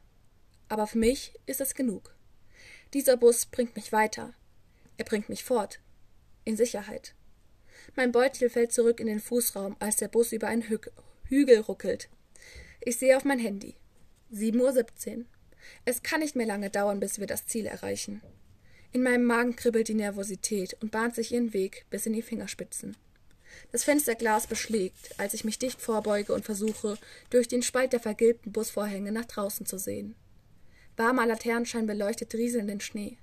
Aber 0.68 0.86
für 0.86 0.98
mich 0.98 1.34
ist 1.46 1.60
es 1.60 1.74
genug. 1.74 2.14
Dieser 2.94 3.16
Bus 3.16 3.46
bringt 3.46 3.76
mich 3.76 3.92
weiter. 3.92 4.32
Er 4.96 5.04
bringt 5.04 5.28
mich 5.28 5.44
fort. 5.44 5.80
In 6.44 6.56
Sicherheit. 6.56 7.14
Mein 7.94 8.12
Beutel 8.12 8.48
fällt 8.48 8.72
zurück 8.72 9.00
in 9.00 9.06
den 9.06 9.20
Fußraum, 9.20 9.76
als 9.78 9.96
der 9.96 10.08
Bus 10.08 10.32
über 10.32 10.48
einen 10.48 10.68
Hü 10.68 10.78
Hügel 11.24 11.60
ruckelt. 11.60 12.08
Ich 12.80 12.98
sehe 12.98 13.16
auf 13.16 13.24
mein 13.24 13.38
Handy. 13.38 13.76
7.17 14.32 15.18
Uhr. 15.18 15.24
Es 15.84 16.02
kann 16.02 16.20
nicht 16.20 16.36
mehr 16.36 16.46
lange 16.46 16.70
dauern, 16.70 17.00
bis 17.00 17.20
wir 17.20 17.26
das 17.26 17.46
Ziel 17.46 17.66
erreichen. 17.66 18.22
In 18.92 19.02
meinem 19.02 19.24
Magen 19.24 19.56
kribbelt 19.56 19.88
die 19.88 19.94
Nervosität 19.94 20.76
und 20.80 20.90
bahnt 20.90 21.14
sich 21.14 21.32
ihren 21.32 21.54
Weg 21.54 21.86
bis 21.88 22.04
in 22.04 22.12
die 22.12 22.20
Fingerspitzen. 22.20 22.94
Das 23.70 23.84
Fensterglas 23.84 24.46
beschlägt, 24.46 25.18
als 25.18 25.32
ich 25.32 25.44
mich 25.44 25.58
dicht 25.58 25.80
vorbeuge 25.80 26.34
und 26.34 26.44
versuche, 26.44 26.98
durch 27.30 27.48
den 27.48 27.62
Spalt 27.62 27.94
der 27.94 28.00
vergilbten 28.00 28.52
Busvorhänge 28.52 29.12
nach 29.12 29.24
draußen 29.24 29.64
zu 29.64 29.78
sehen. 29.78 30.14
Warmer 30.96 31.26
Laternenschein 31.26 31.86
beleuchtet 31.86 32.34
rieselnden 32.34 32.80
Schnee. 32.80 33.16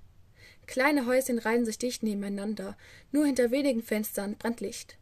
Kleine 0.66 1.06
Häuschen 1.06 1.40
reihen 1.40 1.66
sich 1.66 1.78
dicht 1.78 2.02
nebeneinander, 2.02 2.78
nur 3.12 3.26
hinter 3.26 3.52
wenigen 3.52 3.84
Fenstern 3.84 4.38
brennt 4.38 4.62
Licht. 4.62 4.98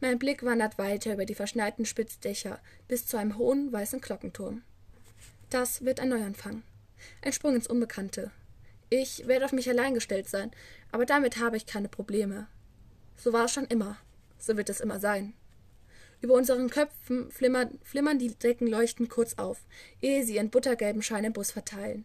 Mein 0.00 0.18
Blick 0.18 0.44
wandert 0.44 0.78
weiter 0.78 1.14
über 1.14 1.26
die 1.26 1.34
verschneiten 1.34 1.84
Spitzdächer 1.84 2.60
bis 2.88 3.06
zu 3.06 3.16
einem 3.16 3.38
hohen 3.38 3.72
weißen 3.72 4.00
Glockenturm. 4.00 4.62
Das 5.50 5.84
wird 5.84 6.00
ein 6.00 6.08
Neuanfang. 6.08 6.62
Ein 7.22 7.32
Sprung 7.32 7.54
ins 7.54 7.66
Unbekannte, 7.66 8.30
ich 8.90 9.26
werde 9.28 9.44
auf 9.44 9.52
mich 9.52 9.68
allein 9.68 9.94
gestellt 9.94 10.28
sein, 10.28 10.50
aber 10.90 11.06
damit 11.06 11.38
habe 11.38 11.56
ich 11.56 11.64
keine 11.64 11.88
Probleme. 11.88 12.48
So 13.16 13.32
war 13.32 13.44
es 13.44 13.52
schon 13.52 13.66
immer. 13.66 13.96
So 14.38 14.56
wird 14.56 14.68
es 14.68 14.80
immer 14.80 14.98
sein. 14.98 15.34
Über 16.20 16.34
unseren 16.34 16.68
Köpfen 16.68 17.30
flimmern, 17.30 17.78
flimmern 17.82 18.18
die 18.18 18.34
Deckenleuchten 18.34 19.08
kurz 19.08 19.34
auf, 19.34 19.64
ehe 20.02 20.24
sie 20.24 20.34
ihren 20.34 20.50
buttergelben 20.50 21.02
Schein 21.02 21.24
im 21.24 21.32
Bus 21.32 21.50
verteilen. 21.52 22.04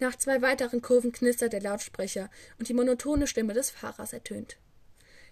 Nach 0.00 0.16
zwei 0.16 0.40
weiteren 0.42 0.80
Kurven 0.80 1.12
knistert 1.12 1.52
der 1.52 1.60
Lautsprecher 1.60 2.30
und 2.58 2.68
die 2.68 2.74
monotone 2.74 3.26
Stimme 3.26 3.52
des 3.52 3.70
Fahrers 3.70 4.12
ertönt. 4.12 4.56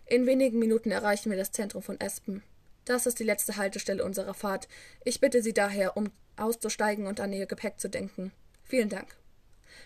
In 0.04 0.26
wenigen 0.26 0.58
Minuten 0.58 0.90
erreichen 0.90 1.30
wir 1.30 1.38
das 1.38 1.52
Zentrum 1.52 1.82
von 1.82 2.00
Espen. 2.00 2.42
Das 2.84 3.06
ist 3.06 3.18
die 3.18 3.24
letzte 3.24 3.56
Haltestelle 3.56 4.04
unserer 4.04 4.34
Fahrt. 4.34 4.68
Ich 5.04 5.20
bitte 5.20 5.42
Sie 5.42 5.54
daher, 5.54 5.96
um 5.96 6.10
auszusteigen 6.36 7.06
und 7.06 7.18
an 7.18 7.32
Ihr 7.32 7.46
Gepäck 7.46 7.80
zu 7.80 7.88
denken. 7.88 8.30
Vielen 8.62 8.88
Dank. 8.88 9.16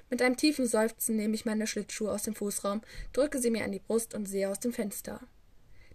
Mit 0.09 0.23
einem 0.23 0.37
tiefen 0.37 0.67
Seufzen 0.67 1.17
nehme 1.17 1.35
ich 1.35 1.45
meine 1.45 1.67
Schlittschuhe 1.67 2.11
aus 2.11 2.23
dem 2.23 2.35
Fußraum, 2.35 2.83
drücke 3.13 3.39
sie 3.39 3.51
mir 3.51 3.65
an 3.65 3.73
die 3.73 3.79
Brust 3.79 4.15
und 4.15 4.27
sehe 4.27 4.49
aus 4.49 4.61
dem 4.61 4.73
Fenster. 4.73 5.21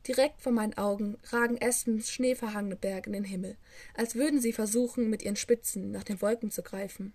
Direkt 0.08 0.42
vor 0.42 0.52
meinen 0.52 0.78
Augen 0.78 1.18
ragen 1.30 1.58
Espens 1.58 2.12
schneeverhangene 2.12 2.76
Berge 2.76 3.08
in 3.08 3.14
den 3.14 3.24
Himmel, 3.24 3.58
als 3.96 4.16
würden 4.16 4.40
sie 4.40 4.54
versuchen, 4.54 5.10
mit 5.10 5.24
ihren 5.24 5.36
Spitzen 5.36 5.92
nach 5.92 6.04
den 6.04 6.22
Wolken 6.22 6.52
zu 6.52 6.62
greifen. 6.62 7.14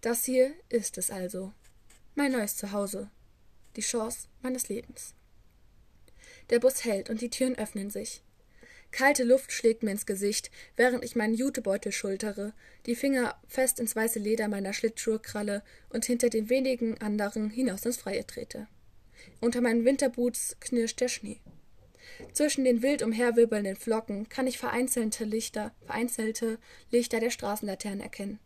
Das 0.00 0.24
hier 0.24 0.52
ist 0.68 0.98
es 0.98 1.10
also. 1.10 1.52
Mein 2.14 2.32
neues 2.32 2.56
Zuhause. 2.56 3.10
Die 3.76 3.82
Chance 3.82 4.28
meines 4.42 4.68
Lebens. 4.68 5.14
Der 6.50 6.58
Bus 6.58 6.84
hält 6.84 7.10
und 7.10 7.20
die 7.20 7.30
Türen 7.30 7.56
öffnen 7.56 7.90
sich. 7.90 8.22
Kalte 8.90 9.22
Luft 9.22 9.52
schlägt 9.52 9.82
mir 9.82 9.92
ins 9.92 10.06
Gesicht, 10.06 10.50
während 10.76 11.04
ich 11.04 11.14
meinen 11.14 11.34
Jutebeutel 11.34 11.92
schultere, 11.92 12.52
die 12.86 12.96
Finger 12.96 13.40
fest 13.46 13.78
ins 13.78 13.94
weiße 13.94 14.18
Leder 14.18 14.48
meiner 14.48 14.72
Schlittschuhe 14.72 15.20
kralle 15.20 15.62
und 15.90 16.04
hinter 16.04 16.28
den 16.28 16.48
wenigen 16.48 17.00
anderen 17.00 17.50
hinaus 17.50 17.84
ins 17.86 17.98
Freie 17.98 18.26
trete. 18.26 18.66
Unter 19.40 19.60
meinen 19.60 19.84
Winterboots 19.84 20.56
knirscht 20.60 21.00
der 21.00 21.08
Schnee. 21.08 21.40
Zwischen 22.32 22.64
den 22.64 22.82
wild 22.82 23.02
umherwirbelnden 23.02 23.76
Flocken 23.76 24.28
kann 24.28 24.46
ich 24.46 24.58
vereinzelte 24.58 25.24
Lichter, 25.24 25.72
vereinzelte 25.86 26.58
Lichter 26.90 27.20
der 27.20 27.30
Straßenlaternen 27.30 28.00
erkennen. 28.00 28.40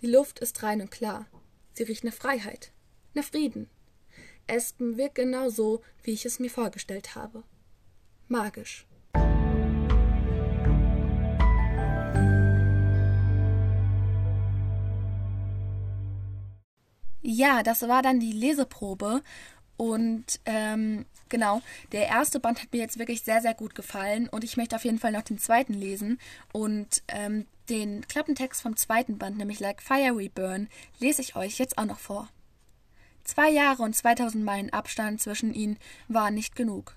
Die 0.00 0.06
Luft 0.06 0.38
ist 0.40 0.62
rein 0.62 0.80
und 0.80 0.90
klar. 0.90 1.26
Sie 1.72 1.84
riecht 1.84 2.04
nach 2.04 2.12
Freiheit, 2.12 2.72
nach 3.14 3.24
Frieden. 3.24 3.68
Espen 4.46 4.96
wirkt 4.96 5.16
genau 5.16 5.48
so, 5.48 5.82
wie 6.02 6.12
ich 6.12 6.24
es 6.24 6.38
mir 6.38 6.50
vorgestellt 6.50 7.14
habe. 7.14 7.44
Magisch. 8.28 8.87
Ja, 17.22 17.62
das 17.62 17.82
war 17.88 18.02
dann 18.02 18.20
die 18.20 18.32
Leseprobe. 18.32 19.22
Und 19.76 20.40
ähm, 20.44 21.06
genau, 21.28 21.62
der 21.92 22.08
erste 22.08 22.40
Band 22.40 22.60
hat 22.60 22.72
mir 22.72 22.80
jetzt 22.80 22.98
wirklich 22.98 23.22
sehr, 23.22 23.40
sehr 23.40 23.54
gut 23.54 23.74
gefallen. 23.74 24.28
Und 24.28 24.44
ich 24.44 24.56
möchte 24.56 24.76
auf 24.76 24.84
jeden 24.84 24.98
Fall 24.98 25.12
noch 25.12 25.22
den 25.22 25.38
zweiten 25.38 25.74
lesen. 25.74 26.18
Und 26.52 27.02
ähm, 27.08 27.46
den 27.68 28.06
Klappentext 28.06 28.62
vom 28.62 28.76
zweiten 28.76 29.18
Band, 29.18 29.38
nämlich 29.38 29.60
Like 29.60 29.82
Fire 29.82 30.16
We 30.16 30.30
Burn, 30.30 30.68
lese 30.98 31.22
ich 31.22 31.36
euch 31.36 31.58
jetzt 31.58 31.78
auch 31.78 31.84
noch 31.84 31.98
vor. 31.98 32.28
Zwei 33.24 33.50
Jahre 33.50 33.82
und 33.82 33.94
2000 33.94 34.42
Meilen 34.42 34.72
Abstand 34.72 35.20
zwischen 35.20 35.52
ihnen 35.52 35.78
waren 36.08 36.34
nicht 36.34 36.56
genug. 36.56 36.96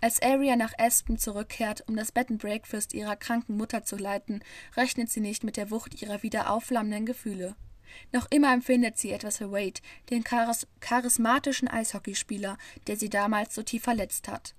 Als 0.00 0.22
Aria 0.22 0.56
nach 0.56 0.72
Aspen 0.78 1.18
zurückkehrt, 1.18 1.84
um 1.86 1.96
das 1.96 2.12
Bed 2.12 2.30
and 2.30 2.40
Breakfast 2.40 2.94
ihrer 2.94 3.16
kranken 3.16 3.56
Mutter 3.56 3.84
zu 3.84 3.96
leiten, 3.96 4.42
rechnet 4.76 5.10
sie 5.10 5.20
nicht 5.20 5.44
mit 5.44 5.56
der 5.56 5.70
Wucht 5.70 6.00
ihrer 6.00 6.22
wieder 6.22 6.50
aufflammenden 6.50 7.06
Gefühle. 7.06 7.56
Noch 8.12 8.26
immer 8.30 8.52
empfindet 8.52 8.98
sie 8.98 9.12
etwas 9.12 9.38
für 9.38 9.52
Wade, 9.52 9.80
den 10.10 10.24
charis 10.24 10.66
charismatischen 10.80 11.68
Eishockeyspieler, 11.68 12.58
der 12.86 12.96
sie 12.96 13.08
damals 13.08 13.54
so 13.54 13.62
tief 13.62 13.82
verletzt 13.84 14.28
hat. 14.28 14.54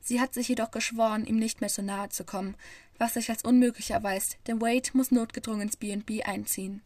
Sie 0.00 0.20
hat 0.20 0.34
sich 0.34 0.48
jedoch 0.48 0.70
geschworen, 0.70 1.24
ihm 1.24 1.36
nicht 1.36 1.60
mehr 1.60 1.70
so 1.70 1.82
nahe 1.82 2.08
zu 2.08 2.24
kommen, 2.24 2.56
was 2.98 3.14
sich 3.14 3.30
als 3.30 3.44
unmöglich 3.44 3.90
erweist, 3.90 4.38
denn 4.46 4.60
Wade 4.60 4.90
muss 4.94 5.10
notgedrungen 5.10 5.62
ins 5.62 5.76
B&B 5.76 6.22
einziehen. 6.22 6.82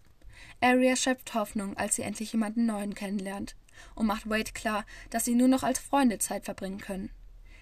Aria 0.61 0.97
schöpft 0.97 1.35
Hoffnung, 1.35 1.77
als 1.77 1.97
sie 1.97 2.03
endlich 2.03 2.33
jemanden 2.33 2.67
Neuen 2.67 2.95
kennenlernt 2.95 3.57
und 3.95 4.07
macht 4.07 4.29
Wade 4.29 4.53
klar, 4.53 4.85
dass 5.11 5.25
sie 5.25 5.35
nur 5.35 5.49
noch 5.49 5.63
als 5.63 5.79
Freunde 5.79 6.19
Zeit 6.19 6.45
verbringen 6.45 6.81
können. 6.81 7.11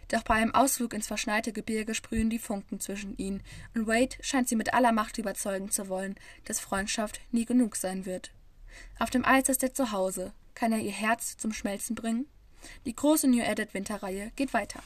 Doch 0.08 0.22
bei 0.22 0.34
einem 0.34 0.54
Ausflug 0.54 0.94
ins 0.94 1.06
verschneite 1.06 1.52
Gebirge 1.52 1.94
sprühen 1.94 2.30
die 2.30 2.38
Funken 2.38 2.80
zwischen 2.80 3.16
ihnen, 3.16 3.42
und 3.74 3.86
Wade 3.86 4.16
scheint 4.20 4.48
sie 4.48 4.56
mit 4.56 4.74
aller 4.74 4.92
Macht 4.92 5.18
überzeugen 5.18 5.70
zu 5.70 5.88
wollen, 5.88 6.16
dass 6.44 6.60
Freundschaft 6.60 7.20
nie 7.32 7.44
genug 7.44 7.76
sein 7.76 8.06
wird. 8.06 8.30
Auf 8.98 9.10
dem 9.10 9.24
Eis 9.24 9.48
ist 9.48 9.62
er 9.62 9.74
zu 9.74 9.92
Hause. 9.92 10.32
Kann 10.54 10.72
er 10.72 10.78
ihr 10.78 10.92
Herz 10.92 11.36
zum 11.36 11.52
Schmelzen 11.52 11.94
bringen? 11.94 12.26
Die 12.86 12.94
große 12.94 13.28
New 13.28 13.42
Edit 13.42 13.74
Winterreihe 13.74 14.32
geht 14.36 14.54
weiter. 14.54 14.82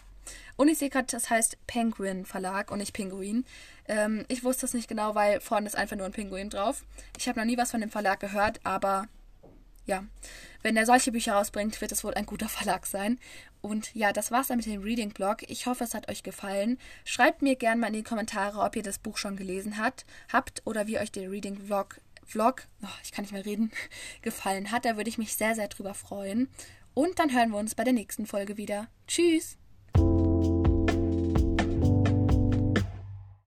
Und 0.57 0.69
ich 0.69 0.79
sehe 0.79 0.91
gerade, 0.91 1.07
das 1.11 1.31
heißt 1.31 1.57
Penguin 1.67 2.27
Verlag 2.27 2.71
und 2.71 2.79
nicht 2.79 2.93
Pinguin. 2.93 3.45
Ähm, 3.87 4.25
ich 4.29 4.45
wusste 4.45 4.67
es 4.67 4.75
nicht 4.75 4.89
genau, 4.89 5.15
weil 5.15 5.41
vorne 5.41 5.67
ist 5.67 5.77
einfach 5.77 5.97
nur 5.97 6.07
ein 6.07 6.13
Pinguin 6.13 6.51
drauf. 6.51 6.85
Ich 7.17 7.29
habe 7.29 7.39
noch 7.39 7.47
nie 7.47 7.57
was 7.57 7.71
von 7.71 7.81
dem 7.81 7.91
Verlag 7.91 8.21
gehört, 8.21 8.61
aber 8.65 9.09
ja, 9.89 10.05
wenn 10.63 10.77
er 10.77 10.87
solche 10.87 11.11
Bücher 11.11 11.33
rausbringt, 11.33 11.81
wird 11.81 11.91
es 11.91 12.05
wohl 12.05 12.15
ein 12.15 12.27
guter 12.27 12.49
Verlag 12.49 12.87
sein. 12.87 13.19
Und 13.61 13.93
ja, 13.95 14.13
das 14.13 14.31
war's 14.31 14.47
dann 14.47 14.59
mit 14.59 14.67
dem 14.67 14.83
Reading 14.83 15.11
Blog. 15.11 15.43
Ich 15.49 15.67
hoffe, 15.67 15.83
es 15.83 15.95
hat 15.95 16.09
euch 16.09 16.23
gefallen. 16.23 16.79
Schreibt 17.05 17.43
mir 17.43 17.57
gerne 17.57 17.81
mal 17.81 17.89
in 17.89 17.95
die 17.95 18.03
Kommentare, 18.05 18.61
ob 18.61 18.77
ihr 18.77 18.85
das 18.85 18.99
Buch 18.99 19.17
schon 19.17 19.37
gelesen 19.37 19.79
habt, 19.79 20.07
habt 20.33 20.63
oder 20.65 20.87
wie 20.87 20.99
euch 20.99 21.11
der 21.11 21.31
Reading 21.31 21.59
Vlog, 21.67 22.01
Vlog, 22.25 22.69
oh, 22.83 22.87
ich 23.03 23.11
kann 23.11 23.25
nicht 23.25 23.33
mehr 23.33 23.47
reden, 23.47 23.73
gefallen 24.23 24.71
hat. 24.71 24.85
Da 24.85 24.97
würde 24.97 25.11
ich 25.11 25.19
mich 25.19 25.35
sehr, 25.35 25.55
sehr 25.55 25.69
drüber 25.69 25.95
freuen. 25.95 26.49
Und 26.95 27.19
dann 27.19 27.33
hören 27.33 27.51
wir 27.51 27.59
uns 27.59 27.75
bei 27.75 27.85
der 27.85 27.93
nächsten 27.93 28.27
Folge 28.27 28.57
wieder. 28.57 28.89
Tschüss! 29.07 29.57